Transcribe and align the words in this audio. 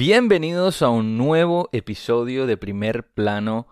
Bienvenidos 0.00 0.80
a 0.80 0.88
un 0.88 1.18
nuevo 1.18 1.68
episodio 1.72 2.46
de 2.46 2.56
Primer 2.56 3.06
Plano 3.06 3.66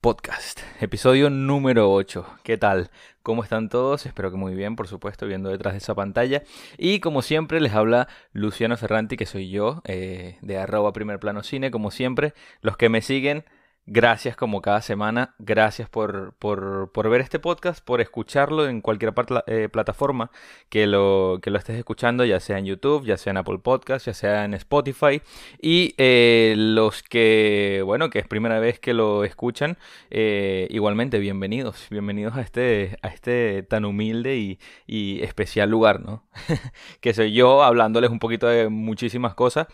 Podcast, 0.00 0.60
episodio 0.80 1.28
número 1.28 1.92
8. 1.92 2.26
¿Qué 2.42 2.56
tal? 2.56 2.90
¿Cómo 3.22 3.42
están 3.42 3.68
todos? 3.68 4.06
Espero 4.06 4.30
que 4.30 4.38
muy 4.38 4.54
bien, 4.54 4.74
por 4.74 4.88
supuesto, 4.88 5.26
viendo 5.26 5.50
detrás 5.50 5.74
de 5.74 5.78
esa 5.78 5.94
pantalla. 5.94 6.44
Y 6.78 7.00
como 7.00 7.20
siempre 7.20 7.60
les 7.60 7.74
habla 7.74 8.08
Luciano 8.32 8.78
Ferranti, 8.78 9.18
que 9.18 9.26
soy 9.26 9.50
yo, 9.50 9.82
eh, 9.84 10.38
de 10.40 10.56
arroba 10.56 10.94
Primer 10.94 11.20
Plano 11.20 11.42
Cine. 11.42 11.70
Como 11.70 11.90
siempre, 11.90 12.32
los 12.62 12.78
que 12.78 12.88
me 12.88 13.02
siguen 13.02 13.44
Gracias 13.88 14.34
como 14.34 14.62
cada 14.62 14.82
semana, 14.82 15.36
gracias 15.38 15.88
por, 15.88 16.34
por, 16.40 17.08
ver 17.08 17.20
este 17.20 17.38
podcast, 17.38 17.84
por 17.84 18.00
escucharlo 18.00 18.66
en 18.66 18.80
cualquier 18.80 19.14
eh, 19.46 19.68
plataforma 19.70 20.32
que 20.68 20.88
lo, 20.88 21.38
que 21.40 21.52
lo 21.52 21.58
estés 21.58 21.78
escuchando, 21.78 22.24
ya 22.24 22.40
sea 22.40 22.58
en 22.58 22.66
YouTube, 22.66 23.04
ya 23.04 23.16
sea 23.16 23.30
en 23.30 23.36
Apple 23.36 23.58
Podcast, 23.58 24.06
ya 24.06 24.12
sea 24.12 24.44
en 24.44 24.54
Spotify. 24.54 25.22
Y 25.62 25.94
eh, 25.98 26.54
los 26.56 27.04
que, 27.04 27.80
bueno, 27.84 28.10
que 28.10 28.18
es 28.18 28.26
primera 28.26 28.58
vez 28.58 28.80
que 28.80 28.92
lo 28.92 29.22
escuchan, 29.22 29.78
eh, 30.10 30.66
igualmente 30.70 31.20
bienvenidos, 31.20 31.86
bienvenidos 31.88 32.34
a 32.34 32.40
este, 32.40 32.98
a 33.02 33.08
este 33.08 33.62
tan 33.62 33.84
humilde 33.84 34.36
y, 34.36 34.58
y 34.88 35.22
especial 35.22 35.70
lugar, 35.70 36.00
¿no? 36.00 36.24
que 37.00 37.14
soy 37.14 37.32
yo 37.32 37.62
hablándoles 37.62 38.10
un 38.10 38.18
poquito 38.18 38.48
de 38.48 38.68
muchísimas 38.68 39.34
cosas. 39.36 39.68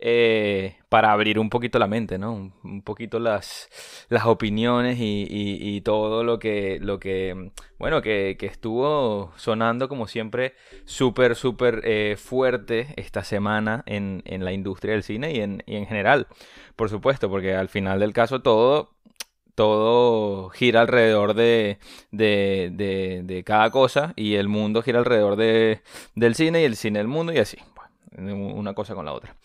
Eh, 0.00 0.76
para 0.88 1.10
abrir 1.12 1.40
un 1.40 1.50
poquito 1.50 1.80
la 1.80 1.88
mente, 1.88 2.18
¿no? 2.18 2.52
Un, 2.62 2.82
poquito 2.82 3.18
las, 3.18 3.68
las 4.08 4.26
opiniones 4.26 4.96
y, 5.00 5.80
todo 5.84 6.22
lo 6.22 6.38
que, 6.38 6.78
lo 6.80 7.00
que 7.00 7.50
bueno, 7.78 8.00
que, 8.00 8.36
estuvo 8.40 9.32
sonando 9.36 9.88
como 9.88 10.06
siempre 10.06 10.54
súper, 10.84 11.34
súper 11.34 11.82
eh, 11.84 12.16
fuerte 12.16 12.94
esta 12.96 13.24
semana 13.24 13.82
en, 13.86 14.22
la 14.26 14.52
industria 14.52 14.94
del 14.94 15.02
cine 15.02 15.32
y 15.32 15.40
en, 15.40 15.64
en 15.66 15.86
general, 15.86 16.28
por 16.76 16.90
supuesto, 16.90 17.28
porque 17.28 17.54
al 17.54 17.68
final 17.68 17.98
del 18.00 18.12
caso 18.12 18.40
todo 18.40 18.94
todo 19.56 20.50
gira 20.50 20.82
alrededor 20.82 21.34
de, 21.34 21.78
de, 22.12 22.70
de, 22.72 23.22
de, 23.24 23.42
cada 23.42 23.70
cosa 23.72 24.12
y 24.14 24.36
el 24.36 24.46
mundo 24.46 24.82
gira 24.82 25.00
alrededor 25.00 25.34
de, 25.34 25.82
del 26.14 26.36
cine 26.36 26.62
y 26.62 26.64
el 26.64 26.76
cine 26.76 27.00
del 27.00 27.08
mundo 27.08 27.32
y 27.32 27.38
así 27.38 27.58
una 28.16 28.74
cosa 28.74 28.94
con 28.94 29.04
la 29.04 29.12
otra. 29.12 29.36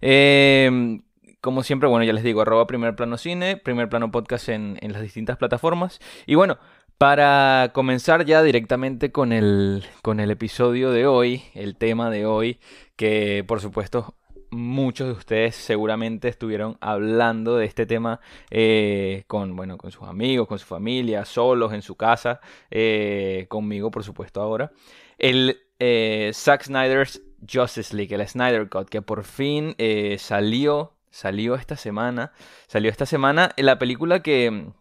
Em, 0.00 1.02
como 1.40 1.62
siempre, 1.62 1.88
bueno, 1.88 2.04
ya 2.04 2.12
les 2.12 2.24
digo, 2.24 2.40
arroba 2.40 2.66
primer 2.66 2.94
plano 2.94 3.18
cine, 3.18 3.56
primer 3.56 3.88
plano 3.88 4.10
podcast 4.10 4.48
en, 4.48 4.78
las 4.80 5.02
distintas 5.02 5.36
plataformas. 5.36 5.98
Y 6.26 6.36
bueno, 6.36 6.58
para 6.98 7.70
comenzar 7.74 8.24
ya 8.24 8.42
directamente 8.42 9.10
con 9.10 9.32
el, 9.32 9.84
con 10.02 10.20
el 10.20 10.30
episodio 10.30 10.92
de 10.92 11.06
hoy, 11.06 11.42
el 11.54 11.76
tema 11.76 12.10
de 12.10 12.26
hoy, 12.26 12.60
que 12.96 13.44
por 13.46 13.60
supuesto 13.60 14.14
muchos 14.52 15.08
de 15.08 15.14
ustedes 15.14 15.56
seguramente 15.56 16.28
estuvieron 16.28 16.76
hablando 16.80 17.56
de 17.56 17.64
este 17.66 17.86
tema 17.86 18.20
eh, 18.50 19.24
con, 19.26 19.56
bueno, 19.56 19.78
con 19.78 19.90
sus 19.90 20.06
amigos, 20.06 20.46
con 20.46 20.58
su 20.58 20.66
familia, 20.66 21.24
solos, 21.24 21.72
en 21.72 21.82
su 21.82 21.96
casa, 21.96 22.40
eh, 22.70 23.46
conmigo 23.48 23.90
por 23.90 24.04
supuesto 24.04 24.40
ahora. 24.40 24.70
El 25.18 25.58
eh, 25.78 26.30
Zack 26.34 26.64
Snyder's 26.64 27.22
Justice 27.50 27.94
League, 27.96 28.14
el 28.14 28.26
Snyder 28.26 28.68
Cut, 28.68 28.88
que 28.88 29.02
por 29.02 29.24
fin 29.24 29.74
eh, 29.78 30.16
salió, 30.18 30.94
salió 31.10 31.54
esta 31.54 31.76
semana, 31.76 32.32
salió 32.66 32.90
esta 32.90 33.06
semana 33.06 33.52
la 33.56 33.78
película 33.78 34.22
que, 34.22 34.72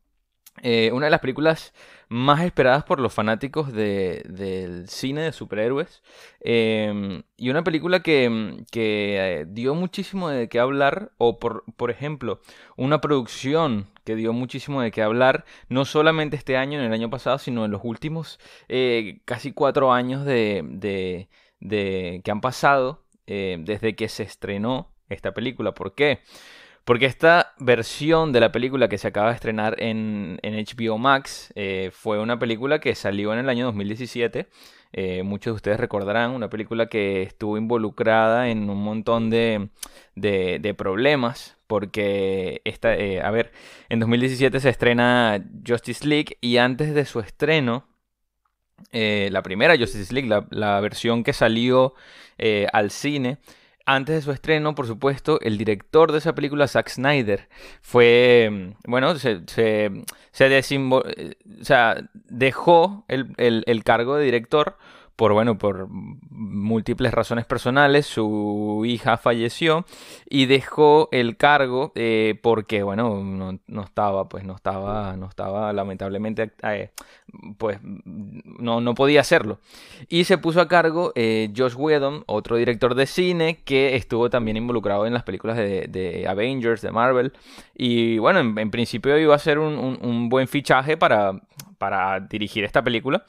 eh, 0.62 0.92
una 0.94 1.06
de 1.06 1.12
las 1.12 1.22
películas 1.22 1.74
más 2.12 2.44
esperadas 2.44 2.84
por 2.84 3.00
los 3.00 3.14
fanáticos 3.14 3.72
del 3.72 4.86
cine 4.90 5.22
de 5.22 5.32
superhéroes. 5.32 6.04
Em, 6.42 7.24
y 7.38 7.50
una 7.50 7.64
película 7.64 8.02
que, 8.02 8.66
que, 8.70 9.46
dio 9.48 9.76
muchísimo 9.76 10.30
de 10.30 10.50
qué 10.50 10.60
hablar. 10.60 11.14
O 11.18 11.40
por, 11.40 11.64
por 11.78 11.90
ejemplo, 11.90 12.42
una 12.76 13.00
producción 13.00 13.88
que 14.04 14.16
dio 14.16 14.34
muchísimo 14.34 14.82
de 14.82 14.92
qué 14.92 15.02
hablar. 15.02 15.46
No 15.70 15.86
solamente 15.86 16.36
este 16.36 16.58
año, 16.58 16.80
en 16.80 16.86
el 16.86 16.94
año 16.94 17.10
pasado, 17.10 17.38
sino 17.38 17.64
en 17.64 17.72
los 17.72 17.82
últimos 17.86 18.40
eh, 18.68 19.22
casi 19.24 19.54
cuatro 19.54 19.94
años 19.94 20.26
de, 20.26 20.64
de, 20.66 21.30
que 21.68 22.32
han 22.32 22.42
pasado 22.42 23.04
eh, 23.28 23.58
desde 23.60 23.96
que 23.96 24.10
se 24.10 24.24
estrenó 24.24 24.92
esta 25.08 25.34
película. 25.34 25.74
¿Por 25.74 25.96
qué? 25.96 26.20
Porque 26.84 27.06
esta 27.06 27.54
versión 27.60 28.32
de 28.34 28.40
la 28.40 28.52
película 28.52 28.90
que 28.90 28.98
se 28.98 29.08
acaba 29.08 29.30
de 29.30 29.36
estrenar 29.36 29.82
en, 29.82 30.40
en 30.42 30.56
HBO 30.56 30.98
Max 30.98 31.54
eh, 31.56 31.92
fue 31.94 32.20
una 32.20 32.40
película 32.40 32.80
que 32.80 32.96
salió 32.96 33.32
en 33.32 33.40
el 33.40 33.50
año 33.50 33.66
2017. 33.68 34.50
Eh, 34.94 35.24
muchos 35.24 35.54
de 35.54 35.56
ustedes 35.56 35.80
recordarán 35.80 36.32
una 36.32 36.50
película 36.50 36.88
que 36.88 37.22
estuvo 37.22 37.58
involucrada 37.58 38.50
en 38.50 38.70
un 38.70 38.84
montón 38.84 39.30
de, 39.30 39.70
de, 40.16 40.74
problemas. 40.74 41.58
Porque, 41.68 42.62
esta, 42.66 42.90
a 42.90 43.32
ver, 43.32 43.54
en 43.88 44.00
2017 44.02 44.60
se 44.60 44.70
estrena 44.70 45.42
Justice 45.66 46.06
League 46.06 46.38
y 46.42 46.58
antes 46.58 46.94
de 46.94 47.06
su 47.06 47.22
estreno 47.22 47.91
eh, 48.92 49.30
la 49.32 49.42
primera 49.42 49.78
Justice 49.78 50.14
League, 50.14 50.30
la, 50.50 50.80
versión 50.80 51.24
que 51.24 51.34
salió 51.34 51.94
eh, 52.38 52.68
al 52.74 52.92
cine. 52.92 53.38
Antes 53.86 54.16
de 54.16 54.22
su 54.22 54.32
estreno, 54.32 54.76
por 54.76 54.88
supuesto, 54.88 55.40
el 55.42 55.58
director 55.58 56.12
de 56.12 56.20
esa 56.20 56.36
película, 56.36 56.68
Zack 56.68 56.90
Snyder, 56.90 57.50
fue, 57.82 58.50
mm, 58.52 58.90
bueno, 58.90 59.16
se, 59.16 59.42
se, 59.48 59.86
eh, 59.86 60.84
o 60.90 61.66
sea, 61.66 62.10
dejó 62.14 63.06
el, 63.08 63.34
el 63.38 63.84
cargo 63.84 64.16
de 64.16 64.26
director 64.26 64.78
por 65.16 65.34
bueno, 65.34 65.58
por 65.58 65.88
múltiples 65.90 67.14
razones 67.14 67.46
personales, 67.46 68.06
su 68.06 68.84
hija 68.86 69.18
falleció 69.18 69.86
y 70.30 70.46
dejó 70.46 71.10
el 71.12 71.38
cargo 71.38 71.92
eh, 71.96 72.40
porque 72.42 72.84
bueno, 72.84 73.60
no, 73.68 73.84
estaba, 73.84 74.28
pues 74.28 74.44
no 74.44 74.56
estaba, 74.56 75.16
no 75.18 75.28
estaba 75.28 75.74
lamentablemente, 75.74 76.52
eh, 76.64 76.92
pues 77.58 77.80
no, 77.84 78.82
no 78.82 78.96
podía 78.96 79.22
hacerlo. 79.22 79.60
Y 80.10 80.24
se 80.24 80.38
puso 80.38 80.62
a 80.62 80.68
cargo 80.68 81.12
eh, 81.16 81.52
Josh 81.56 81.76
Whedon, 81.76 82.24
otro 82.28 82.58
director 82.58 82.96
de 82.96 83.06
cine 83.06 83.60
que 83.64 83.96
estuvo 83.96 84.30
también 84.30 84.58
involucrado 84.58 85.06
en 85.06 85.14
las 85.14 85.24
películas 85.24 85.58
de, 85.58 86.26
Avengers, 86.28 86.82
de 86.82 86.92
Marvel. 86.92 87.34
Y 87.76 88.18
bueno, 88.18 88.40
en, 88.40 88.72
principio 88.72 89.18
iba 89.18 89.36
a 89.36 89.40
ser 89.40 89.60
un, 89.60 90.00
un 90.02 90.30
buen 90.30 90.48
fichaje 90.48 90.98
para, 90.98 91.42
para 91.78 92.20
dirigir 92.20 92.64
esta 92.64 92.84
película 92.84 93.26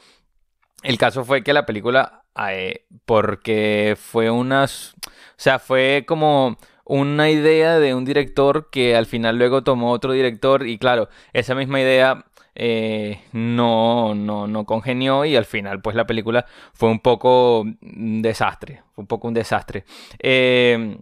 el 0.83 0.99
caso 0.99 1.25
fue 1.25 1.43
que 1.43 1.53
la 1.53 1.67
película, 1.67 2.25
eh, 2.51 2.87
porque 3.07 3.97
fue 3.99 4.31
unas, 4.31 4.95
o 5.07 5.11
sea, 5.37 5.59
fue 5.59 6.05
como 6.07 6.59
una 6.85 7.31
idea 7.31 7.79
de 7.79 7.95
un 7.95 8.05
director 8.05 8.69
que 8.71 8.97
al 8.97 9.07
final 9.07 9.39
luego 9.39 9.63
tomó 9.63 9.93
otro 9.93 10.13
director 10.13 10.67
y 10.67 10.79
claro, 10.79 11.09
esa 11.33 11.55
misma 11.55 11.81
idea 11.81 12.27
eh, 12.55 13.21
no, 13.33 14.15
no, 14.15 14.47
no 14.47 14.67
congenió 14.67 15.25
y 15.25 15.37
al 15.37 15.45
final 15.45 15.81
pues 15.81 15.97
la 15.97 16.07
película 16.07 16.45
fue 16.75 16.91
un 16.91 17.01
poco 17.01 17.61
un 17.61 18.23
desastre, 18.23 18.83
fue 18.95 19.03
un 19.03 19.09
poco 19.09 19.29
un 19.29 19.35
desastre. 19.35 19.85
Eh, 20.19 20.99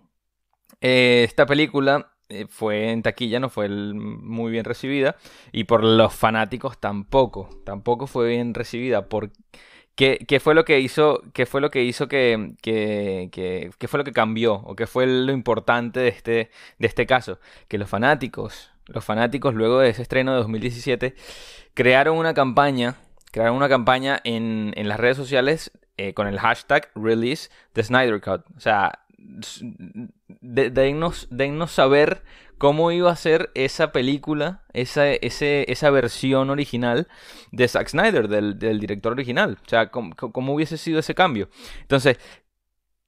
esta 0.81 1.47
película 1.47 2.13
fue 2.49 2.91
en 2.91 3.03
taquilla, 3.03 3.41
no 3.41 3.49
fue 3.49 3.69
muy 3.69 4.53
bien 4.53 4.65
recibida 4.65 5.17
y 5.53 5.65
por 5.65 5.83
los 5.83 6.15
fanáticos 6.15 6.79
tampoco, 6.79 7.49
tampoco 7.65 8.07
fue 8.07 8.29
bien 8.29 8.55
recibida. 8.55 9.09
Por, 9.09 9.33
¿Qué, 9.97 10.41
fue 10.41 10.55
lo 10.55 10.65
que 10.65 10.81
hizo, 10.81 11.23
qué 11.35 11.45
fue 11.45 11.61
lo 11.61 11.71
que, 11.71 11.85
hizo 11.85 12.09
que, 12.09 12.55
que, 12.63 13.71
fue 13.87 13.99
lo 13.99 14.05
que 14.05 14.13
cambió 14.13 14.55
o 14.55 14.75
qué 14.75 14.87
fue 14.87 15.07
lo 15.07 15.33
importante 15.33 16.01
de 16.01 16.09
este, 16.09 16.51
de 16.79 16.87
este 16.87 17.07
caso? 17.07 17.39
Que 17.69 17.77
los 17.77 17.91
fanáticos, 17.91 18.71
los 18.87 19.05
fanáticos 19.05 19.55
luego 19.55 19.81
de 19.81 19.91
ese 19.91 20.01
estreno 20.01 20.33
de 20.33 20.39
2017 20.39 21.15
crearon 21.75 22.17
una 22.17 22.33
campaña, 22.33 22.97
crearon 23.31 23.57
una 23.57 23.69
campaña 23.69 24.21
en, 24.25 24.73
en 24.77 24.89
las 24.89 24.99
redes 24.99 25.19
sociales 25.19 25.71
eh, 25.99 26.15
con 26.15 26.27
el 26.27 26.39
hashtag 26.39 26.89
Release 26.95 27.51
the 27.75 27.83
Snyder 27.83 28.23
Cut. 28.23 28.43
O 28.57 28.61
sea, 28.61 29.01
dennos, 30.41 31.29
dennos 31.31 31.73
saber 31.73 32.23
cómo 32.59 32.93
iba 32.93 33.11
a 33.11 33.17
ser 33.17 33.51
esa 33.55 33.91
película, 33.91 34.65
esa, 34.75 35.09
esa 35.11 35.91
versión 35.91 36.51
original 36.51 37.09
de 37.53 37.67
Zack 37.67 37.89
Snyder, 37.89 38.29
del, 38.29 38.59
director 38.81 39.13
original. 39.13 39.59
O 39.65 39.69
sea, 39.69 39.91
cómo, 39.91 40.55
hubiese 40.55 40.77
sido 40.77 40.99
ese 40.99 41.15
cambio. 41.15 41.49
Entonces, 41.81 42.19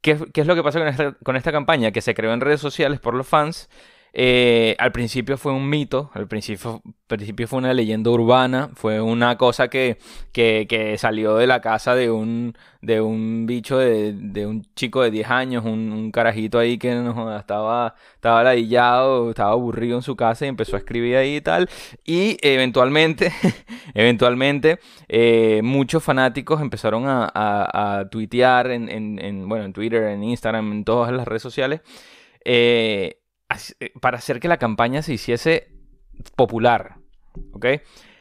¿qué, 0.01 0.19
es 0.33 0.47
lo 0.47 0.55
que 0.55 0.63
pasó 0.63 0.79
con 0.79 0.89
esta, 0.89 1.13
con 1.23 1.37
esta 1.37 1.53
campaña? 1.53 1.91
Que 1.91 2.01
se 2.01 2.15
creó 2.15 2.33
en 2.33 2.41
redes 2.41 2.61
sociales 2.61 2.99
por 2.99 3.15
los 3.15 3.29
fans 3.29 3.69
eh, 4.15 4.77
al 4.79 4.93
principio 4.93 5.39
fue 5.39 5.53
un 5.53 5.71
mito, 5.71 6.11
al 6.13 6.29
principio, 6.29 6.83
principio 7.07 7.49
fue 7.49 7.59
una 7.61 7.73
leyenda 7.73 8.11
urbana, 8.11 8.71
fue 8.75 9.01
una 9.01 9.39
cosa 9.39 9.69
que, 9.69 9.99
que, 10.33 10.97
salió 10.99 11.37
de 11.37 11.47
la 11.47 11.63
casa 11.63 11.95
de 11.95 12.11
un, 12.11 12.55
de 12.83 13.01
un 13.01 13.47
bicho, 13.47 13.79
de, 13.79 14.13
de 14.13 14.47
un 14.47 14.67
chico 14.75 15.03
de 15.03 15.11
10 15.11 15.31
años, 15.31 15.65
un, 15.65 16.11
carajito 16.13 16.59
ahí 16.59 16.77
que 16.77 16.91
estaba, 17.39 17.95
estaba 18.15 18.43
ladillado, 18.43 19.31
estaba 19.31 19.53
aburrido 19.53 19.97
en 19.97 20.03
su 20.03 20.15
casa 20.15 20.45
y 20.45 20.49
empezó 20.49 20.77
a 20.77 20.81
escribir 20.81 21.17
ahí 21.17 21.37
y 21.37 21.41
tal. 21.41 21.71
Y 22.05 22.37
eventualmente, 22.43 23.33
eventualmente, 23.95 24.79
eh, 25.09 25.61
muchos 25.65 26.03
fanáticos 26.05 26.61
empezaron 26.61 27.05
a, 27.07 27.31
a, 27.35 28.09
tuitear 28.11 28.71
en, 28.71 28.91
en, 28.91 29.49
bueno, 29.49 29.65
en 29.65 29.73
Twitter, 29.73 30.03
en 30.05 30.23
Instagram, 30.23 30.71
en 30.73 30.85
todas 30.85 31.13
las 31.13 31.27
redes 31.27 31.43
sociales. 31.43 31.81
Eh, 32.45 33.22
para 34.01 34.19
hacer 34.19 34.41
que 34.41 34.49
la 34.49 34.59
campaña 34.59 35.03
se 35.03 35.15
hiciese 35.15 35.69
popular. 36.37 36.97
¿Ok? 37.53 37.67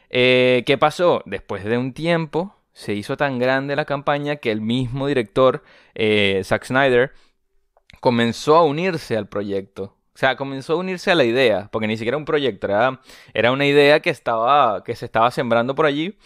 ¿Qué 0.08 0.76
pasó? 0.78 1.22
Después 1.26 1.64
de 1.64 1.78
un 1.78 1.92
tiempo 1.92 2.56
se 2.72 2.94
hizo 2.94 3.16
tan 3.16 3.38
grande 3.38 3.76
la 3.76 3.84
campaña 3.84 4.36
que 4.36 4.50
el 4.50 4.60
mismo 4.60 5.06
director, 5.06 5.62
Zack 5.94 6.64
Snyder, 6.64 7.12
comenzó 8.00 8.56
a 8.56 8.64
unirse 8.64 9.16
al 9.16 9.28
proyecto. 9.28 9.96
O 10.14 10.18
sea, 10.18 10.36
comenzó 10.36 10.74
a 10.74 10.76
unirse 10.76 11.10
a 11.10 11.14
la 11.14 11.24
idea, 11.24 11.68
porque 11.72 11.86
ni 11.86 11.96
siquiera 11.96 12.18
un 12.18 12.24
proyecto, 12.24 12.66
era, 12.66 13.00
era 13.32 13.50
una 13.52 13.64
idea 13.64 14.00
que, 14.00 14.10
estaba, 14.10 14.84
que 14.84 14.94
se 14.94 15.06
estaba 15.06 15.30
sembrando 15.30 15.74
por 15.74 15.86
allí. 15.86 16.18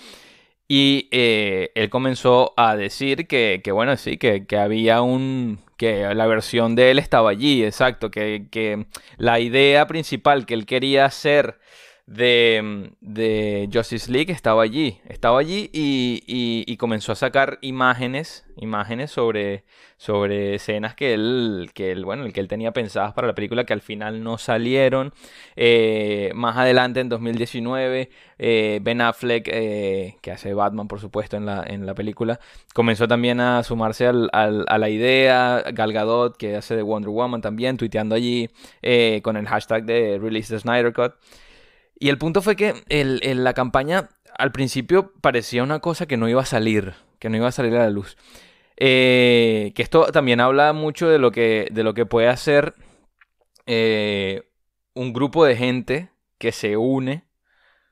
Y 0.69 1.09
eh, 1.13 1.71
él 1.77 1.91
comenzó 1.91 2.53
a 2.57 2.75
decir 2.77 3.29
que, 3.29 3.61
que 3.63 3.71
bueno, 3.73 3.97
sí, 3.97 4.17
que, 4.19 4.47
que, 4.47 4.57
había 4.57 5.03
un. 5.03 5.61
Que 5.77 6.15
la 6.15 6.27
versión 6.27 6.75
de 6.75 6.91
él 6.91 6.99
estaba 6.99 7.31
allí, 7.31 7.65
exacto, 7.65 8.11
que, 8.11 8.47
que 8.51 8.87
la 9.19 9.41
idea 9.41 9.87
principal 9.87 10.47
que 10.47 10.55
él 10.55 10.67
quería 10.67 11.05
hacer 11.05 11.59
de, 12.07 12.93
de 13.01 13.69
Justice 13.73 14.11
League 14.11 14.33
estaba 14.33 14.63
allí. 14.63 15.01
Estaba 15.09 15.41
allí 15.41 15.71
y, 15.73 16.23
y, 16.27 16.77
comenzó 16.77 17.13
a 17.13 17.17
sacar 17.17 17.59
imágenes, 17.63 18.47
imágenes 18.57 19.11
sobre, 19.11 19.65
sobre 19.97 20.55
escenas 20.55 20.95
que 20.95 21.15
él, 21.15 21.71
que 21.75 21.91
él, 21.91 22.05
bueno, 22.05 22.31
que 22.33 22.39
él 22.39 22.47
tenía 22.47 22.73
pensadas 22.73 23.13
para 23.13 23.27
la 23.27 23.35
película 23.35 23.65
que 23.65 23.73
al 23.73 23.81
final 23.81 24.23
no 24.23 24.39
salieron. 24.39 25.13
Eh, 25.57 26.31
más 26.35 26.57
adelante, 26.57 27.01
en 27.01 27.09
2019, 27.09 28.11
eh, 28.39 28.79
Ben 28.83 29.01
Affleck, 29.01 29.49
eh, 29.53 30.17
que 30.23 30.31
hace 30.31 30.55
Batman, 30.55 30.87
por 30.87 31.01
supuesto, 31.01 31.37
en 31.37 31.47
la, 31.47 31.65
en 31.67 31.87
la 31.87 31.95
película, 31.95 32.39
comenzó 32.73 33.09
también 33.09 33.41
a 33.41 33.65
sumarse 33.65 34.07
al, 34.07 34.31
a 34.33 34.79
la 34.79 34.89
idea. 34.91 35.65
Gal 35.73 35.93
Gadot, 35.93 36.37
que 36.37 36.55
hace 36.55 36.77
de 36.77 36.83
Wonder 36.83 37.11
Woman 37.11 37.41
también, 37.41 37.77
tuiteando 37.77 38.15
allí 38.15 38.49
con 39.23 39.37
el 39.37 39.49
hashtag 39.49 39.85
de 39.85 40.19
Release 40.21 40.55
the 40.55 40.61
Snyder 40.61 40.93
Cut. 40.93 41.15
Y 41.99 42.09
el 42.09 42.19
punto 42.19 42.43
fue 42.43 42.57
que 42.57 42.75
la 42.89 43.55
campaña 43.55 44.09
al 44.37 44.53
principio 44.53 45.13
parecía 45.21 45.63
una 45.63 45.81
cosa 45.81 46.07
que 46.07 46.17
no 46.17 46.29
iba 46.29 46.43
a 46.43 46.47
salir, 46.47 46.95
que 47.19 47.31
no 47.31 47.37
iba 47.37 47.49
a 47.49 47.53
salir 47.53 47.75
a 47.75 47.85
la 47.85 47.91
luz. 47.91 48.17
Eh, 48.77 49.73
que 49.75 49.83
esto 49.83 50.13
también 50.13 50.41
habla 50.41 50.75
mucho 50.75 51.09
de 51.09 51.19
lo 51.19 51.33
que, 51.33 51.69
de 51.73 51.83
lo 51.83 51.95
que 51.95 52.05
puede 52.05 52.29
hacer 52.29 52.75
eh, 53.65 54.43
un 54.93 55.15
grupo 55.15 55.47
de 55.47 55.57
gente 55.57 56.11
que 56.39 56.53
se 56.53 56.77
une 56.77 57.25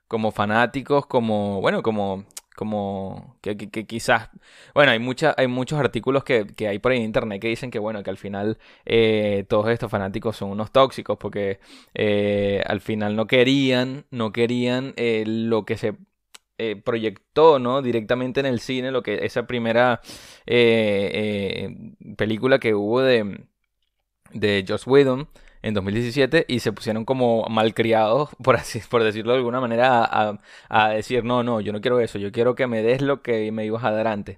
como 0.07 0.31
fanáticos, 0.31 1.07
como, 1.07 1.59
bueno, 1.61 1.81
como 1.81 2.25
como 2.55 3.37
que, 3.41 3.55
quizás, 3.57 4.29
bueno, 4.73 4.91
hay, 4.91 4.99
mucha, 4.99 5.35
hay 5.37 5.47
muchos 5.47 5.79
artículos 5.79 6.23
que, 6.23 6.47
hay 6.67 6.79
por 6.79 6.91
ahí 6.91 6.99
en 6.99 7.03
internet 7.05 7.41
que 7.41 7.49
dicen 7.49 7.69
que, 7.71 7.79
bueno, 7.79 8.01
que 8.03 8.09
al 8.09 8.17
final 8.17 8.57
eh, 8.85 9.45
todos 9.49 9.69
estos 9.69 9.91
fanáticos 9.91 10.37
son 10.37 10.51
unos 10.51 10.71
tóxicos 10.71 11.17
porque 11.17 11.59
eh, 11.93 12.63
al 12.65 12.81
final 12.81 13.15
no 13.15 13.27
querían, 13.27 14.05
no 14.11 14.31
querían 14.31 14.93
eh, 14.95 15.23
lo 15.27 15.65
que 15.65 15.77
se 15.77 15.95
proyectó, 16.85 17.59
¿no? 17.59 17.81
Directamente 17.81 18.39
en 18.39 18.45
el 18.45 18.61
cine, 18.61 18.89
lo 18.91 19.03
que 19.03 19.25
esa 19.25 19.45
primera 19.45 19.99
película 22.15 22.59
que 22.59 22.73
hubo 22.73 23.01
de, 23.01 23.45
de 24.31 24.65
Joss 24.65 24.87
Whedon 24.87 25.27
en 25.65 25.73
2017 25.73 26.45
y 26.47 26.59
se 26.59 26.71
pusieron 26.71 27.05
como 27.05 27.43
malcriados, 27.49 28.29
por 28.43 28.55
así 28.55 28.79
por 28.87 29.03
decirlo 29.03 29.31
de 29.31 29.39
alguna 29.39 29.59
manera, 29.59 30.37
a, 30.69 30.89
decir, 30.89 31.23
no, 31.23 31.43
no, 31.43 31.59
yo 31.59 31.73
no 31.73 31.81
quiero 31.81 31.99
eso, 31.99 32.19
yo 32.19 32.31
quiero 32.31 32.55
que 32.55 32.67
me 32.67 32.83
des 32.83 33.01
lo 33.01 33.21
que 33.21 33.51
me 33.51 33.65
ibas 33.65 33.83
a 33.83 33.91
dar 33.91 34.07
antes. 34.07 34.37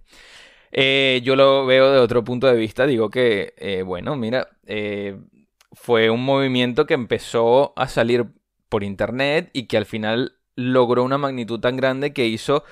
Eh, 0.71 1.21
yo 1.23 1.35
lo 1.35 1.65
veo 1.65 1.91
de 1.91 1.99
otro 1.99 2.23
punto 2.23 2.47
de 2.47 2.55
vista, 2.55 2.85
digo 2.87 3.09
que, 3.09 3.53
eh, 3.57 3.83
bueno, 3.83 4.15
mira, 4.15 4.49
eh, 4.65 5.19
fue 5.73 6.09
un 6.09 6.23
movimiento 6.23 6.85
que 6.85 6.93
empezó 6.93 7.73
a 7.75 7.87
salir 7.89 8.27
por 8.69 8.83
internet 8.83 9.49
y 9.53 9.67
que 9.67 9.77
al 9.77 9.85
final 9.85 10.37
logró 10.55 11.03
una 11.03 11.17
magnitud 11.17 11.59
tan 11.59 11.77
grande 11.77 12.13
que 12.13 12.25
hizo 12.27 12.63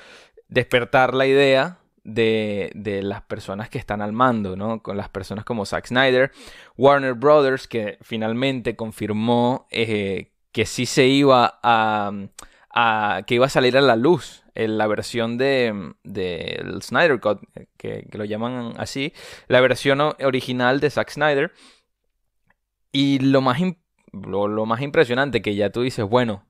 despertar 0.48 1.14
la 1.14 1.28
idea 1.28 1.80
de, 2.06 3.02
las 3.04 3.24
personas 3.24 3.70
que 3.70 3.78
están 3.78 4.02
al 4.02 4.14
mando, 4.14 4.56
¿no? 4.56 4.82
Con 4.82 4.96
las 4.96 5.10
personas 5.10 5.44
como 5.44 5.66
Zack 5.66 5.88
Snyder, 5.88 6.32
Warner 6.78 7.14
Brothers, 7.14 7.68
que 7.68 7.98
finalmente 8.02 8.76
confirmó 8.76 9.68
eh, 9.72 10.32
que 10.52 10.66
sí 10.66 10.86
se 10.86 11.08
iba 11.08 11.60
a, 11.64 12.12
que 13.26 13.36
iba 13.36 13.48
a 13.48 13.50
salir 13.50 13.78
a 13.78 13.82
la 13.82 13.96
luz 13.96 14.44
en 14.54 14.78
la 14.78 14.88
versión 14.88 15.38
de, 15.38 15.94
de 16.04 16.78
Snyder 16.82 17.20
Cut, 17.20 17.42
que, 17.78 18.08
lo 18.14 18.24
llaman 18.24 18.74
así, 18.78 19.14
la 19.48 19.60
versión 19.60 20.00
original 20.02 20.80
de 20.80 20.90
Zack 20.90 21.10
Snyder. 21.10 21.52
Y 22.92 23.20
lo 23.20 23.42
más, 23.42 23.60
lo 24.14 24.66
más 24.66 24.82
impresionante 24.82 25.42
que 25.42 25.56
ya 25.56 25.70
tú 25.70 25.82
dices, 25.82 26.06
bueno, 26.06 26.46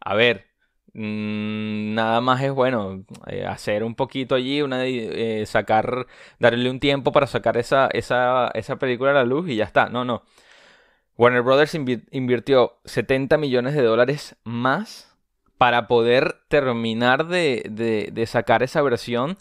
a 0.00 0.14
ver, 0.14 0.49
nada 0.94 2.20
más 2.20 2.42
es 2.42 2.52
bueno 2.52 3.04
eh, 3.26 3.44
hacer 3.46 3.84
un 3.84 3.94
poquito 3.94 4.34
allí, 4.34 4.62
una, 4.62 4.84
eh, 4.86 5.44
sacar, 5.46 6.06
darle 6.38 6.70
un 6.70 6.80
tiempo 6.80 7.12
para 7.12 7.26
sacar 7.26 7.56
esa, 7.56 7.88
esa, 7.92 8.48
esa, 8.54 8.76
película 8.76 9.10
a 9.10 9.14
la 9.14 9.24
luz 9.24 9.48
y 9.48 9.56
ya 9.56 9.64
está. 9.64 9.88
No, 9.88 10.04
no. 10.04 10.22
Warner 11.16 11.42
Brothers 11.42 11.74
invirtió 11.74 12.78
70 12.86 13.36
millones 13.36 13.74
de 13.74 13.82
dólares 13.82 14.36
más 14.44 15.14
para 15.58 15.86
poder 15.86 16.36
terminar 16.48 17.26
de, 17.26 17.62
de, 17.70 18.08
de 18.12 18.26
sacar 18.26 18.62
esa 18.62 18.80
versión 18.80 19.36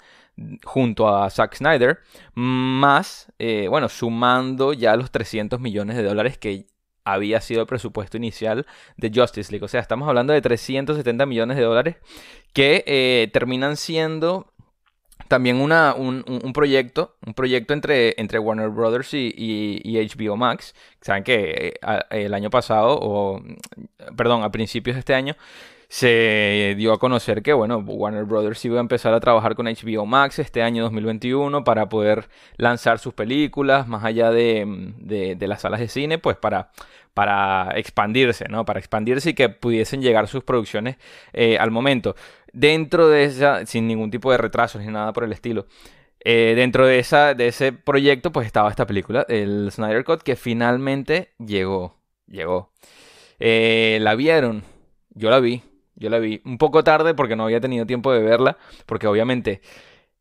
junto 0.64 1.08
a 1.08 1.30
Zack 1.30 1.56
Snyder, 1.56 2.00
más, 2.36 3.32
eh, 3.40 3.68
bueno, 3.70 3.90
sumando 3.90 4.74
ya 4.74 4.96
los 4.96 5.12
300 5.12 5.60
millones 5.60 5.98
de 5.98 6.04
dólares 6.04 6.38
que 6.38 6.66
había 7.14 7.42
sido 7.42 7.62
el 7.62 7.68
presupuesto 7.68 8.18
inicial 8.18 8.66
de 8.98 9.12
Justice 9.14 9.52
League. 9.52 9.66
O 9.66 9.68
sea, 9.68 9.82
estamos 9.82 10.08
hablando 10.08 10.34
de 10.34 10.42
370 10.42 11.26
millones 11.26 11.58
de 11.58 11.64
dólares 11.64 11.96
que 12.54 12.84
eh, 12.88 13.30
terminan 13.32 13.78
siendo 13.78 14.52
también 15.28 15.58
una, 15.58 15.94
un, 15.94 16.24
proyecto, 16.54 17.16
un 17.26 17.36
proyecto 17.36 17.74
entre, 17.74 18.20
entre 18.20 18.40
Warner 18.40 18.70
Brothers 18.70 19.14
y, 19.14 19.82
HBO 19.86 20.38
Max. 20.38 20.74
Saben 21.02 21.24
que 21.24 21.74
eh, 21.82 22.04
el 22.10 22.34
año 22.34 22.50
pasado, 22.50 22.98
o 23.00 23.42
perdón, 24.18 24.44
a 24.44 24.52
principios 24.52 24.96
de 24.96 25.02
este 25.02 25.14
año, 25.14 25.36
se 25.90 26.76
dio 26.78 26.94
a 26.94 27.00
conocer 27.00 27.42
que, 27.42 27.52
bueno, 27.52 27.80
Warner 27.80 28.24
Brothers 28.24 28.64
iba 28.64 28.78
a 28.78 28.80
empezar 28.80 29.12
a 29.14 29.20
trabajar 29.20 29.56
con 29.56 29.66
HBO 29.66 30.06
Max 30.06 30.38
este 30.38 30.62
año 30.62 30.84
2021 30.84 31.64
para 31.64 31.90
poder 31.90 32.30
lanzar 32.58 33.00
sus 33.00 33.16
películas 33.16 33.88
más 33.88 34.04
allá 34.04 34.30
de, 34.30 34.94
de, 35.00 35.48
las 35.48 35.62
salas 35.62 35.80
de 35.80 35.88
cine, 35.88 36.20
pues 36.20 36.38
para, 36.38 36.70
para 37.16 37.72
expandirse, 37.76 38.46
¿no? 38.50 38.66
Para 38.66 38.80
expandirse 38.80 39.32
y 39.32 39.34
que 39.34 39.50
pudiesen 39.50 40.04
llegar 40.04 40.28
sus 40.28 40.44
producciones 40.44 40.98
eh, 41.34 41.58
al 41.58 41.72
momento. 41.72 42.16
Dentro 42.54 43.10
de 43.10 43.24
esa, 43.24 43.66
sin 43.66 43.88
ningún 43.88 44.12
tipo 44.12 44.32
de 44.32 44.38
retrasos 44.38 44.84
ni 44.84 44.92
nada 44.92 45.12
por 45.12 45.24
el 45.24 45.32
estilo. 45.32 45.66
Eh, 46.24 46.54
dentro 46.56 46.86
de, 46.86 47.00
esa, 47.00 47.34
de 47.34 47.48
ese 47.48 47.72
proyecto, 47.74 48.32
pues 48.32 48.46
estaba 48.46 48.70
esta 48.70 48.86
película, 48.86 49.26
el 49.28 49.72
Snyder 49.72 50.04
Cut, 50.04 50.22
que 50.22 50.36
finalmente 50.36 51.34
llegó. 51.40 51.96
Llegó. 52.28 52.72
Eh, 53.40 53.98
¿La 54.02 54.14
vieron? 54.14 54.64
Yo 55.16 55.32
la 55.32 55.40
vi. 55.40 55.64
Yo 56.00 56.10
la 56.10 56.18
vi 56.18 56.42
un 56.46 56.58
poco 56.58 56.84
tarde 56.84 57.14
porque 57.14 57.36
no 57.36 57.44
había 57.44 57.60
tenido 57.60 57.86
tiempo 57.86 58.12
de 58.12 58.22
verla, 58.22 58.58
porque 58.86 59.06
obviamente 59.06 59.62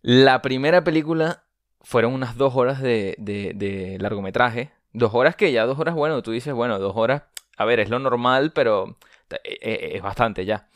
la 0.03 0.43
primera 0.43 0.83
película 0.83 1.45
fueron 1.81 2.13
unas 2.13 2.37
dos 2.37 2.57
horas 2.57 2.83
de, 2.83 3.15
de, 3.19 3.97
largometraje. 4.01 4.73
Dos 4.93 5.15
horas 5.15 5.37
que 5.37 5.53
ya, 5.53 5.65
dos 5.67 5.79
horas, 5.79 5.95
bueno, 5.95 6.23
tú 6.23 6.33
dices, 6.33 6.53
bueno, 6.53 6.79
dos 6.81 6.97
horas, 6.97 7.23
a 7.57 7.65
ver, 7.65 7.79
es 7.79 7.91
lo 7.91 8.01
normal, 8.01 8.53
pero 8.53 8.97
e, 9.31 9.59
e, 9.61 9.97
es 9.97 10.03
bastante 10.03 10.45
ya. 10.45 10.69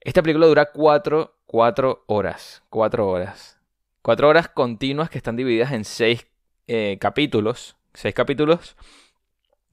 Esta 0.00 0.22
película 0.22 0.46
dura 0.46 0.70
cuatro, 0.72 1.36
cuatro 1.44 2.04
horas, 2.06 2.62
cuatro 2.70 3.08
horas. 3.08 3.58
Cuatro 4.00 4.28
horas 4.28 4.48
continuas 4.48 5.10
que 5.10 5.18
están 5.18 5.36
divididas 5.36 5.72
en 5.72 5.84
seis 5.84 6.26
eh, 6.66 6.96
capítulos. 7.00 7.76
Seis 7.92 8.14
capítulos 8.14 8.76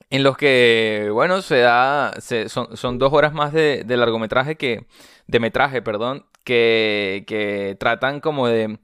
en 0.10 0.24
los 0.24 0.38
que, 0.38 1.10
bueno, 1.14 1.42
se 1.42 1.60
da, 1.60 2.14
son, 2.48 2.98
dos 3.00 3.14
horas 3.14 3.34
más 3.34 3.54
de, 3.54 3.84
largometraje 3.88 4.56
que, 4.56 4.86
de 5.28 5.40
metraje, 5.40 5.82
perdón, 5.82 6.26
que, 6.44 7.24
que 7.28 7.78
tratan 7.80 8.20
como 8.20 8.48
de, 8.48 8.80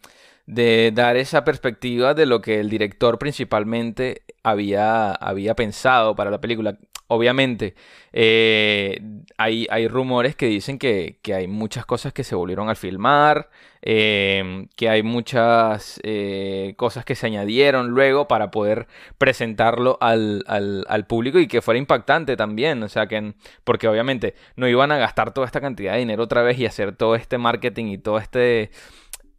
de, 0.45 0.91
dar 0.93 1.17
esa 1.17 1.43
perspectiva 1.43 2.13
de 2.13 2.25
lo 2.27 2.41
que 2.41 2.59
el 2.59 2.69
director 2.69 3.17
principalmente 3.17 4.23
había, 4.43 5.11
había 5.13 5.55
pensado 5.55 6.15
para 6.15 6.29
la 6.31 6.41
película. 6.41 6.77
Obviamente, 7.07 7.75
eh, 8.13 8.99
hay, 9.37 9.67
hay, 9.69 9.87
rumores 9.87 10.35
que 10.35 10.47
dicen 10.47 10.79
que, 10.79 11.19
hay 11.35 11.47
muchas 11.47 11.85
cosas 11.85 12.13
que 12.13 12.23
se 12.23 12.33
volvieron 12.33 12.67
a 12.67 12.73
filmar, 12.73 13.51
em, 13.83 14.67
que 14.75 14.89
hay 14.89 15.03
muchas 15.03 15.99
eh, 16.03 16.73
cosas 16.77 17.05
que 17.05 17.13
se 17.13 17.27
añadieron 17.27 17.89
luego 17.89 18.27
para 18.27 18.49
poder 18.49 18.87
presentarlo 19.19 19.99
al, 20.01 20.43
al, 20.47 21.05
público 21.05 21.37
y 21.39 21.47
que 21.47 21.61
fuera 21.61 21.77
impactante 21.77 22.35
también. 22.35 22.81
O 22.81 22.89
sea, 22.89 23.05
que 23.07 23.35
porque 23.63 23.87
obviamente 23.87 24.33
no 24.55 24.67
iban 24.67 24.91
a 24.91 24.97
gastar 24.97 25.31
toda 25.31 25.45
esta 25.45 25.61
cantidad 25.61 25.93
de 25.93 25.99
dinero 25.99 26.23
otra 26.23 26.41
vez 26.41 26.57
y 26.57 26.65
hacer 26.65 26.95
todo 26.95 27.15
este 27.15 27.37
marketing 27.37 27.85
y 27.87 27.97
todo 27.99 28.17
este, 28.17 28.71